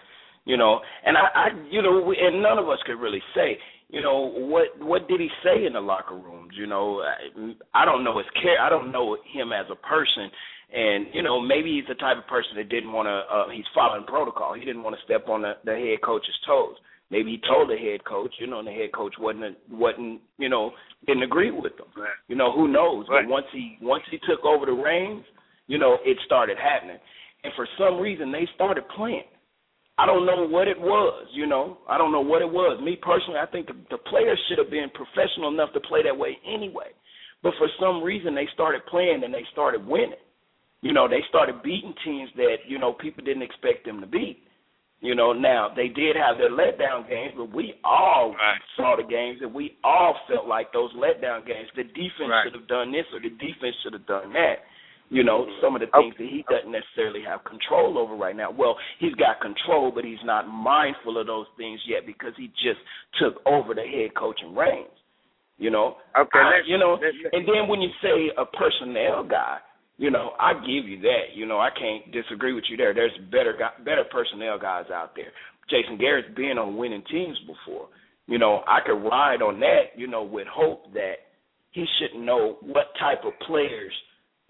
[0.45, 4.03] You know, and I, I you know, and none of us could really say, you
[4.03, 6.53] know, what what did he say in the locker rooms?
[6.57, 8.61] You know, I, I don't know his care.
[8.61, 10.31] I don't know him as a person.
[10.73, 13.23] And you know, maybe he's the type of person that didn't want to.
[13.31, 14.55] Uh, he's following protocol.
[14.55, 16.77] He didn't want to step on the, the head coach's toes.
[17.11, 20.49] Maybe he told the head coach, you know, and the head coach wasn't wasn't you
[20.49, 20.73] know
[21.07, 21.87] didn't agree with him.
[21.97, 22.09] Right.
[22.29, 23.07] You know, who knows?
[23.09, 23.25] Right.
[23.25, 25.25] But once he once he took over the reins,
[25.67, 26.99] you know, it started happening.
[27.45, 29.29] And for some reason, they started playing.
[29.97, 31.29] I don't know what it was.
[31.33, 32.81] You know, I don't know what it was.
[32.83, 36.17] Me personally, I think the, the players should have been professional enough to play that
[36.17, 36.91] way anyway.
[37.43, 40.19] But for some reason, they started playing and they started winning.
[40.81, 44.43] You know, they started beating teams that you know people didn't expect them to beat
[45.05, 48.57] You know, now they did have their letdown games, but we all right.
[48.75, 51.69] saw the games and we all felt like those letdown games.
[51.77, 52.45] The defense Right.
[52.49, 54.65] should have done this or the defense should have done that.
[55.11, 55.61] You know, Mm-hmm.
[55.61, 58.51] some of the things that he doesn't necessarily have control over right now.
[58.51, 62.81] Well, he's got control, but he's not mindful of those things yet because he just
[63.21, 64.89] took over the head coaching reins.
[65.59, 69.23] You know, Okay, I- you know, let's- let's- and then when you say a personnel
[69.23, 69.61] guy,
[69.97, 71.35] you know, I give you that.
[71.35, 72.95] You know, I can't disagree with you there.
[72.95, 75.33] There's better better personnel guys out there.
[75.71, 77.89] Jason Garrett's been on winning teams before.
[78.27, 79.97] You know, I could ride on that.
[79.97, 81.15] You know, with hope that
[81.71, 83.93] he should know what type of players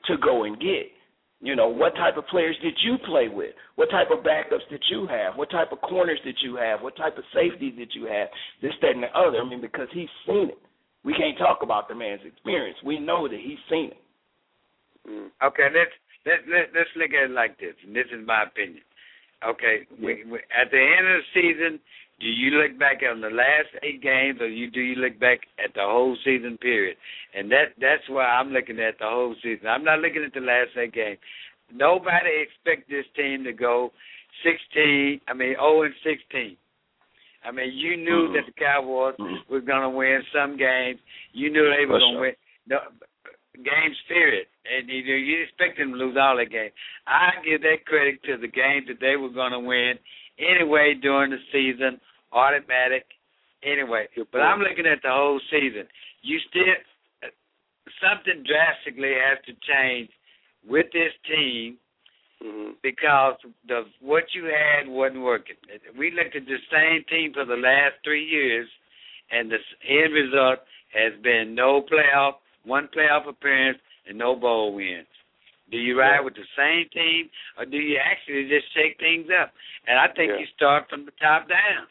[0.07, 0.93] to go and get.
[1.41, 3.53] You know, what type of players did you play with?
[3.75, 5.37] What type of backups did you have?
[5.37, 6.81] What type of corners did you have?
[6.81, 8.29] What type of safeties did you have?
[8.63, 9.39] This, that, and the other.
[9.45, 10.59] I mean, because he's seen it.
[11.05, 12.79] We can't talk about the man's experience.
[12.83, 14.04] We know that he's seen it.
[15.07, 15.93] Okay, let's
[16.25, 18.83] let let let's look at it like this, and this is my opinion.
[19.45, 21.79] Okay, we, we, at the end of the season,
[22.21, 25.41] do you look back on the last eight games, or you do you look back
[25.63, 26.97] at the whole season period?
[27.35, 29.67] And that that's why I'm looking at the whole season.
[29.67, 31.19] I'm not looking at the last eight games.
[31.73, 33.93] Nobody expect this team to go
[34.43, 35.21] sixteen.
[35.29, 36.57] I mean, zero and sixteen.
[37.45, 38.33] I mean, you knew Mhm.
[38.35, 39.17] that the Cowboys
[39.51, 40.99] were going to win some games.
[41.35, 42.37] You knew they were going to win
[42.67, 42.81] no,
[43.57, 43.97] games.
[44.09, 44.47] Period.
[44.65, 46.73] And you know, you expect them to lose all the games.
[47.07, 49.95] I give that credit to the games that they were going to win
[50.39, 52.01] anyway during the season,
[52.33, 53.05] automatic.
[53.63, 55.89] Anyway, but I'm looking at the whole season.
[56.21, 56.65] You still
[58.01, 60.11] something drastically has to change
[60.67, 61.77] with this team
[62.43, 62.73] mm-hmm.
[62.83, 63.37] because
[63.69, 65.57] the what you had wasn't working.
[65.99, 68.69] We looked at the same team for the last three years,
[69.31, 69.59] and the
[69.89, 70.61] end result
[70.93, 72.35] has been no playoff,
[72.65, 73.79] one playoff appearance,
[74.09, 75.07] and no bowl wins.
[75.71, 79.53] Do you ride with the same team, or do you actually just shake things up?
[79.87, 80.39] And I think Yeah.
[80.39, 81.87] you start from the top down.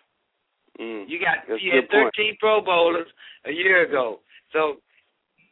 [0.80, 1.10] Mm.
[1.10, 2.16] You got you had good point.
[2.16, 3.08] 13 Pro Bowlers
[3.46, 4.20] a year ago.
[4.52, 4.78] So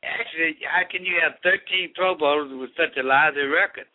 [0.04, 3.86] actually, how can you have 13 Pro Bowlers with such a lousy record?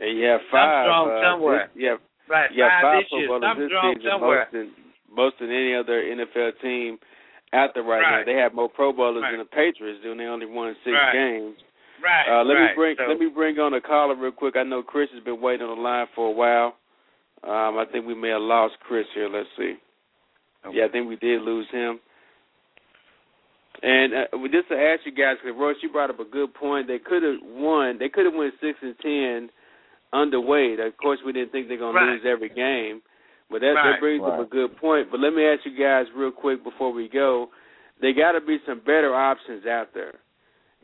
[0.00, 0.86] And you have five.
[0.86, 1.70] Something's wrong uh, somewhere.
[1.74, 3.08] This, have, Right, you have five five.
[3.10, 4.38] Pro Bowlers Something's this wrong season, somewhere.
[4.38, 4.66] most than
[5.10, 6.98] most than any other NFL team
[7.54, 8.18] out there right, Right.
[8.20, 8.24] now.
[8.32, 9.30] They have more Pro Bowlers Right.
[9.32, 11.12] than the Patriots do, and they only won six Right.
[11.14, 11.56] games.
[12.02, 12.28] Right.
[12.28, 12.70] Uh, let right.
[12.70, 14.54] me bring so, let me bring on a caller real quick.
[14.56, 16.74] I know Chris has been waiting on the line for a while.
[17.44, 19.28] Um, I think we may have lost Chris here.
[19.28, 19.74] Let's see.
[20.72, 22.00] Yeah, I think we did lose him.
[23.82, 26.52] And uh, we- just to ask you guys, because Royce, you brought up a good
[26.54, 26.88] point.
[26.88, 27.98] They could have won.
[27.98, 29.50] They could have won six and ten
[30.12, 30.84] underweight.
[30.84, 32.06] Of course, we didn't think they're going Right.
[32.06, 33.02] to lose every game,
[33.50, 33.92] but that, Right.
[33.92, 35.10] that brings up a good point.
[35.10, 37.50] But let me ask you guys real quick before we go.
[38.00, 40.14] There got to be some better options out there.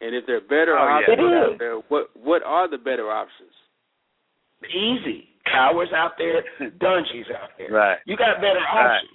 [0.01, 3.11] And if there are better Oh, options It out there, what what are the better
[3.11, 3.53] options?
[4.69, 5.29] Easy.
[5.47, 6.43] Cowhers out there,
[6.81, 7.71] Dungies out there.
[7.71, 7.99] Right.
[8.07, 8.97] You got better Right.
[8.97, 9.11] options.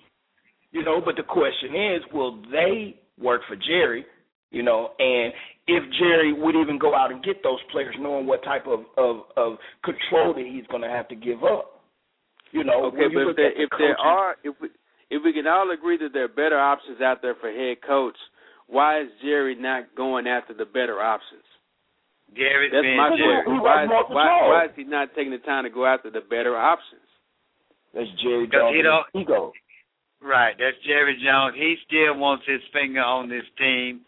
[0.71, 4.05] You know, but the question is, will they work for Jerry?
[4.51, 5.33] You know, and
[5.67, 9.25] if Jerry would even go out and get those players, knowing what type of of,
[9.37, 11.81] of control that he's going to have to give up.
[12.51, 14.69] You know, Okay, when you but if there, the if there are if we
[15.09, 18.17] if we can all agree that there are better options out there for head coach,
[18.69, 21.43] why is Jerry not going after the better options?
[22.35, 23.41] Gary's That's my Jerry.
[23.43, 23.63] question.
[23.63, 26.55] Why, wants why, why is he not taking the time to go after the better
[26.55, 27.01] options?
[27.93, 29.51] that's Jerry Because he Jones' don't- ego.
[30.21, 31.55] Right, that's Jerry Jones.
[31.55, 34.01] He still wants his finger on this team.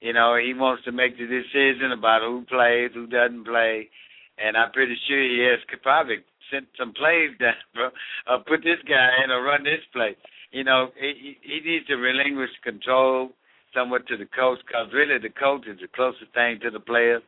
[0.00, 3.90] You know, he wants to make the decision about who plays, who doesn't play,
[4.38, 7.90] and I'm pretty sure he has could probably sent some plays down, bro.
[8.26, 10.16] Uh, put this guy in or run this play.
[10.52, 13.30] You know, he, he needs to relinquish control
[13.78, 17.22] somewhat to the coach, because really the coach is the closest thing to the players,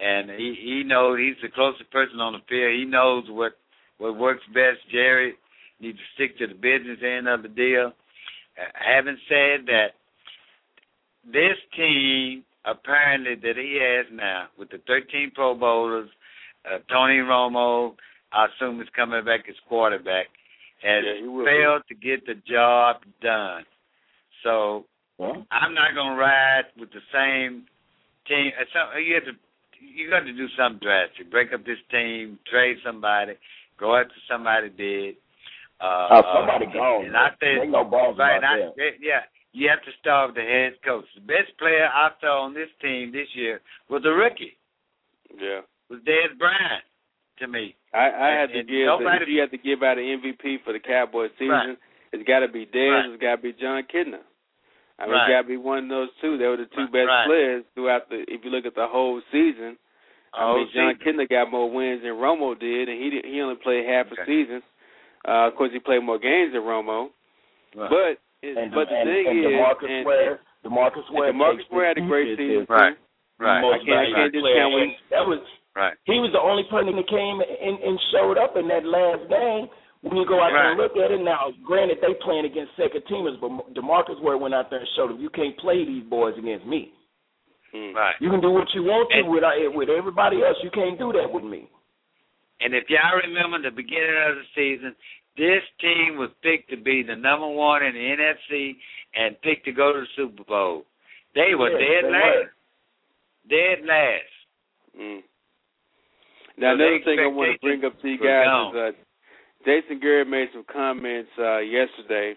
[0.00, 2.74] and he he knows he's the closest person on the field.
[2.76, 3.52] He knows what
[3.98, 4.80] what works best.
[4.90, 5.34] Jerry
[5.80, 7.92] needs to stick to the business end of the deal.
[8.56, 9.94] Uh, having said that,
[11.24, 16.08] this team apparently that he has now with the 13 Pro Bowlers,
[16.64, 17.94] uh, Tony Romo,
[18.32, 20.26] I assume is coming back as quarterback,
[20.82, 23.64] has Yeah, failed to get the job done.
[24.42, 24.86] So
[25.18, 27.66] Well, I'm not gonna ride with the same
[28.26, 28.50] team.
[28.58, 29.32] uh, So you have to
[29.80, 31.30] you got to do something drastic.
[31.30, 33.34] Break up this team, trade somebody,
[33.78, 35.16] go after somebody big.
[35.80, 37.36] Uh, Oh, somebody uh, gone, And I man.
[37.38, 40.80] think Ain't no balls right, about I, yeah, you have to start with the head
[40.84, 41.04] coach.
[41.14, 43.60] The best player I saw on this team this year
[43.90, 44.56] was a rookie,
[45.36, 45.60] Yeah.
[45.90, 46.84] was Dez Bryant
[47.40, 47.74] to me.
[47.92, 50.72] I, I had to give nobody- if you have to give out an MVP for
[50.72, 51.78] the Cowboys season, Right.
[52.12, 53.10] it's gotta be Dez, Right.
[53.12, 54.20] it's gotta be Jon Kitna.
[54.98, 55.28] I mean Right.
[55.28, 56.38] gotta be one of those two.
[56.38, 56.92] They were the two Right.
[56.92, 57.26] best Right.
[57.26, 59.76] players throughout the if you look at the whole season.
[60.32, 61.26] I Oh, mean John season.
[61.30, 64.62] Got more wins than Romo did and he did, he only played half a season.
[65.26, 67.10] Uh, of course, he played more games than Romo.
[67.74, 67.90] Right.
[67.90, 71.56] But it, and, but the and, thing and is, DeMarcus and, Ware, DeMarcus Ware, DeMarcus
[71.58, 72.66] takes Ware had a great season.
[72.68, 72.94] Right.
[73.38, 73.58] Right.
[73.58, 74.70] I can't- I can't valuable discount player.
[74.70, 75.40] what- And that was
[75.74, 75.94] Right.
[76.04, 79.68] he was the only person that came and, and showed up in that last game.
[80.04, 83.02] When you go out there and look at it now, granted they playing against second
[83.08, 86.36] teamers, but Demarcus Ware went out there and showed them you can't play these boys
[86.36, 86.92] against me.
[87.72, 87.96] Hmm.
[87.96, 88.14] Right.
[88.20, 90.56] You can do what you want to And- with uh, with everybody else.
[90.62, 91.68] You can't do that with me.
[92.60, 94.94] And if y'all remember the beginning of the season,
[95.36, 98.76] this team was picked to be the number one in the NFC
[99.16, 100.84] and picked to go to the Super Bowl.
[101.34, 102.36] They were Yeah, dead they last.
[102.36, 102.52] were.
[103.48, 104.34] Dead last.
[105.00, 105.22] Mm.
[106.56, 109.03] Now So another thing I want to bring up to you guys is uh,
[109.64, 112.34] Jason Garrett made some comments uh, yesterday.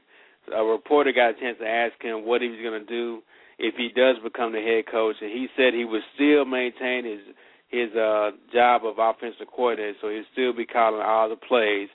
[0.55, 3.21] A reporter got a chance to ask him what he was going to do
[3.59, 7.19] if he does become the head coach, and he said he would still maintain his
[7.67, 11.89] his uh, job of offensive coordinator, so he'll still be calling all the plays,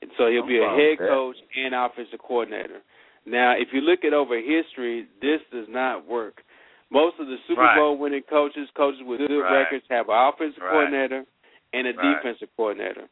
[0.00, 2.78] and so he'll be a head coach and offensive coordinator.
[3.26, 6.42] Now, if you look at over history, this does not work.
[6.90, 7.74] Most of the Super Right.
[7.74, 9.66] Bowl winning coaches, coaches with good Right.
[9.66, 10.70] records, have an offensive Right.
[10.70, 11.26] coordinator
[11.72, 13.08] and a defensive coordinator.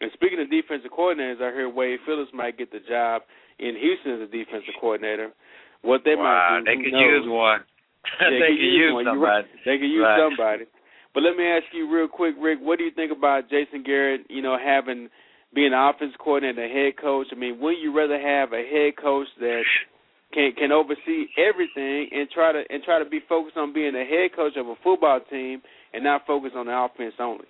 [0.00, 3.22] And speaking of defensive coordinators, I heard Wade Phillips might get the job
[3.58, 5.30] in Houston as a defensive coordinator.
[5.82, 7.24] What they wow, might do, they could knows?
[7.24, 7.60] use one.
[8.20, 9.04] They, they could use one.
[9.04, 9.20] Somebody.
[9.20, 9.44] right.
[9.68, 10.20] They could use Right.
[10.24, 10.64] somebody.
[11.12, 12.60] But let me ask you real quick, Rick.
[12.62, 14.24] What do you think about Jason Garrett?
[14.30, 15.10] You know, having
[15.54, 17.26] being an offensive coordinator, and a head coach.
[17.32, 19.62] I mean, wouldn't you rather have a head coach that
[20.32, 24.04] can can oversee everything and try to and try to be focused on being a
[24.04, 25.60] head coach of a football team
[25.92, 27.46] and not focus on the offense only?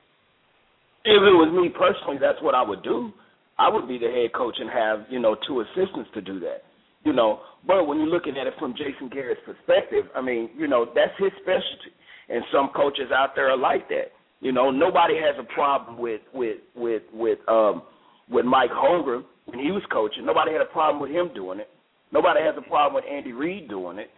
[1.05, 3.12] If it was me personally, that's what I would do.
[3.59, 6.62] I would be the head coach and have you know two assistants to do that.
[7.05, 10.68] You know, but when you're looking at it from Jason Garrett's perspective, I mean, you
[10.68, 11.92] know, that's his specialty,
[12.28, 14.12] and some coaches out there are like that.
[14.40, 17.82] You know, nobody has a problem with with with with um
[18.28, 20.26] with Mike Holmgren when he was coaching.
[20.26, 21.68] Nobody had a problem with him doing it.
[22.12, 24.11] Nobody has a problem with Andy Reid doing it.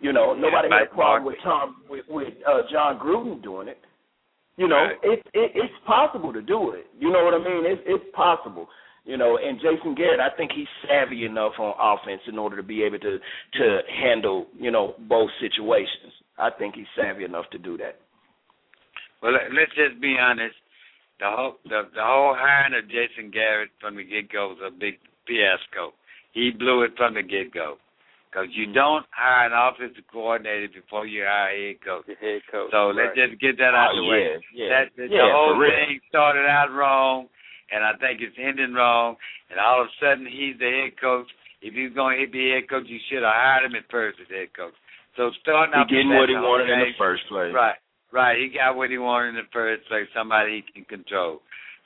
[0.00, 1.34] You know, Yeah, nobody had a problem Barkley.
[1.34, 3.78] with Tom with with uh, Jon Gruden doing it.
[4.56, 4.98] You know, Right.
[5.02, 6.86] it, it it's possible to do it.
[6.98, 7.64] You know what I mean?
[7.66, 8.68] It's it's possible.
[9.04, 12.62] You know, and Jason Garrett, I think he's savvy enough on offense in order to
[12.62, 16.12] be able to to handle you know both situations.
[16.38, 17.96] I think he's savvy enough to do that.
[19.22, 20.54] Well, let- let's just be honest.
[21.20, 24.70] The whole the, the whole hiring of Jason Garrett from the get go was a
[24.70, 25.92] big fiasco.
[26.32, 27.76] He blew it from the get go.
[28.34, 32.02] Because you don't hire an offensive coordinator before you hire a head coach.
[32.10, 32.74] The head coach.
[32.74, 34.26] So let's just get that out Oh, of the way.
[34.26, 34.68] yeah, yeah.
[34.74, 37.30] That the, Yeah, the whole thing started out wrong,
[37.70, 39.14] and I think it's ending wrong.
[39.54, 41.30] And all of a sudden, he's the head coach.
[41.62, 44.26] If he's going to be head coach, you should have hired him at first as
[44.26, 44.74] head coach.
[45.14, 47.54] So starting He getting what he wanted in the first place.
[47.54, 47.78] Right,
[48.10, 48.34] right.
[48.34, 50.10] He got what he wanted in the first place.
[50.10, 51.38] Somebody he can control.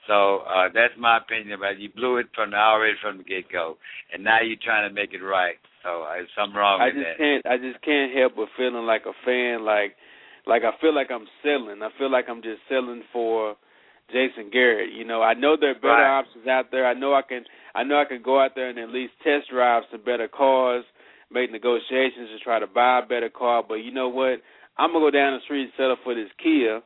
[0.08, 1.84] So uh that's my opinion about it.
[1.84, 3.76] You blew it from the already from the get go,
[4.08, 5.60] and now you're trying to make it right.
[5.82, 7.18] So there's something wrong I with just that.
[7.18, 7.42] can't.
[7.46, 9.64] I just can't help but feeling like a fan.
[9.64, 9.94] Like,
[10.46, 11.82] like I feel like I'm selling.
[11.82, 13.56] I feel like I'm just selling for
[14.10, 14.92] Jason Garrett.
[14.92, 16.18] You know, I know there are better Right.
[16.18, 16.86] options out there.
[16.86, 17.44] I know I can.
[17.74, 20.84] I know I can go out there and at least test drive some better cars,
[21.30, 23.62] make negotiations to try to buy a better car.
[23.66, 24.40] But you know what?
[24.78, 26.80] I'm gonna go down the street and settle for this Kia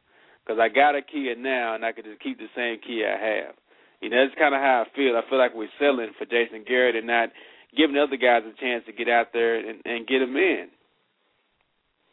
[0.44, 3.18] because I got a Kia now and I can just keep the same Kia I
[3.24, 3.54] have.
[4.00, 5.14] You know, that's kind of how I feel.
[5.16, 7.28] I feel like we're selling for Jason Garrett and not
[7.76, 10.68] giving other guys a chance to get out there and, and get them in.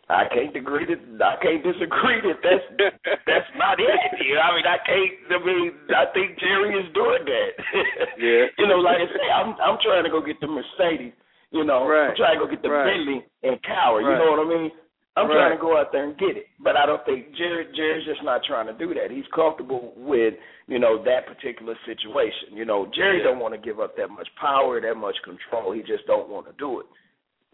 [0.10, 2.66] I can't agree that I can't disagree that that's
[3.30, 3.94] that's not it.
[4.26, 5.14] You know, I mean, I can't.
[5.30, 7.52] I mean, I think Jerry is doing that.
[8.18, 8.50] Yeah.
[8.58, 11.14] you know, like I say, I'm I'm trying to go get the Mercedes.
[11.52, 12.10] You know, Right.
[12.10, 12.90] I'm trying to go get the Right.
[12.90, 14.02] Bentley and Cowher.
[14.02, 14.72] You know what I mean?
[15.20, 15.36] I'm Right.
[15.36, 18.24] trying to go out there and get it, but I don't think Jerry Jerry's just
[18.24, 19.12] not trying to do that.
[19.12, 20.36] He's comfortable with
[20.68, 22.56] you know that particular situation.
[22.56, 23.26] You know, Jerry Yeah.
[23.26, 25.72] don't want to give up that much power, that much control.
[25.72, 26.86] He just don't want to do it.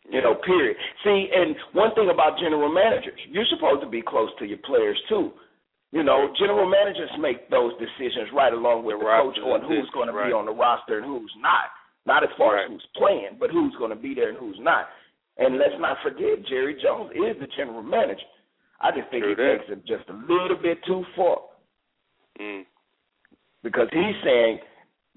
[0.08, 0.78] You know, period.
[1.04, 5.02] See, and one thing about general managers, you're supposed to be close to your players
[5.10, 5.34] too.
[5.92, 9.90] You know, general managers make those decisions right along with The the coach on who's
[9.92, 10.28] going to right.
[10.28, 11.72] be on the roster and who's not.
[12.06, 12.66] Not as far Right.
[12.66, 14.90] as who's playing, but who's going to be there and who's not.
[15.38, 18.24] And let's not forget, Jerry Jones is the general manager.
[18.80, 21.38] I just think True he takes it just a little bit too far
[22.40, 22.66] Mm.
[23.64, 24.60] because he's saying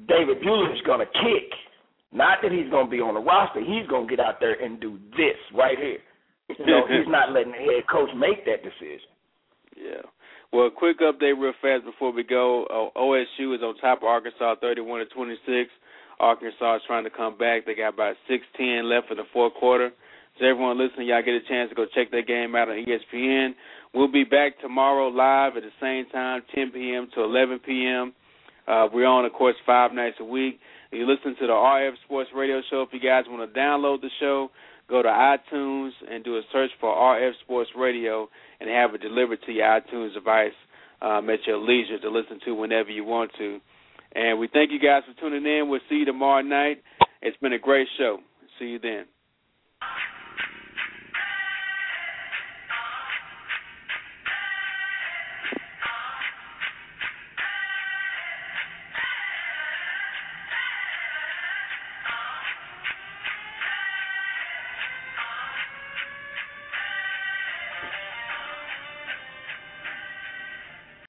[0.07, 1.51] David Buehler's going to kick.
[2.13, 3.61] Not that he's going to be on the roster.
[3.61, 5.99] He's going to get out there and do this right here.
[6.57, 9.11] You know, he's not letting the head coach make that decision.
[9.77, 10.03] Yeah.
[10.53, 12.65] Well, quick update real fast before we go.
[12.71, 15.71] Uh, OSU is on top of Arkansas, 31 to 26.
[16.21, 17.67] Arkansas is trying to come back.
[17.67, 19.93] They got about 6:10 left for the fourth quarter.
[20.39, 23.51] So everyone listening, y'all get a chance to go check that game out on ESPN.
[23.93, 27.09] We'll be back tomorrow live at the same time, 10 p.m.
[27.17, 28.13] to 11 p.m.
[28.69, 30.61] Uh, we're on, of course, five nights a week.
[30.93, 32.83] You listen to the RF Sports Radio Show.
[32.83, 34.51] If you guys want to download the show,
[34.89, 38.29] go to iTunes and do a search for RF Sports Radio
[38.61, 40.53] and have it delivered to your iTunes device
[41.03, 43.59] um, at your leisure to listen to whenever you want to.
[44.15, 45.69] And we thank you guys for tuning in.
[45.69, 46.83] We'll see you tomorrow night.
[47.23, 48.19] It's been a great show.
[48.61, 49.07] See you then.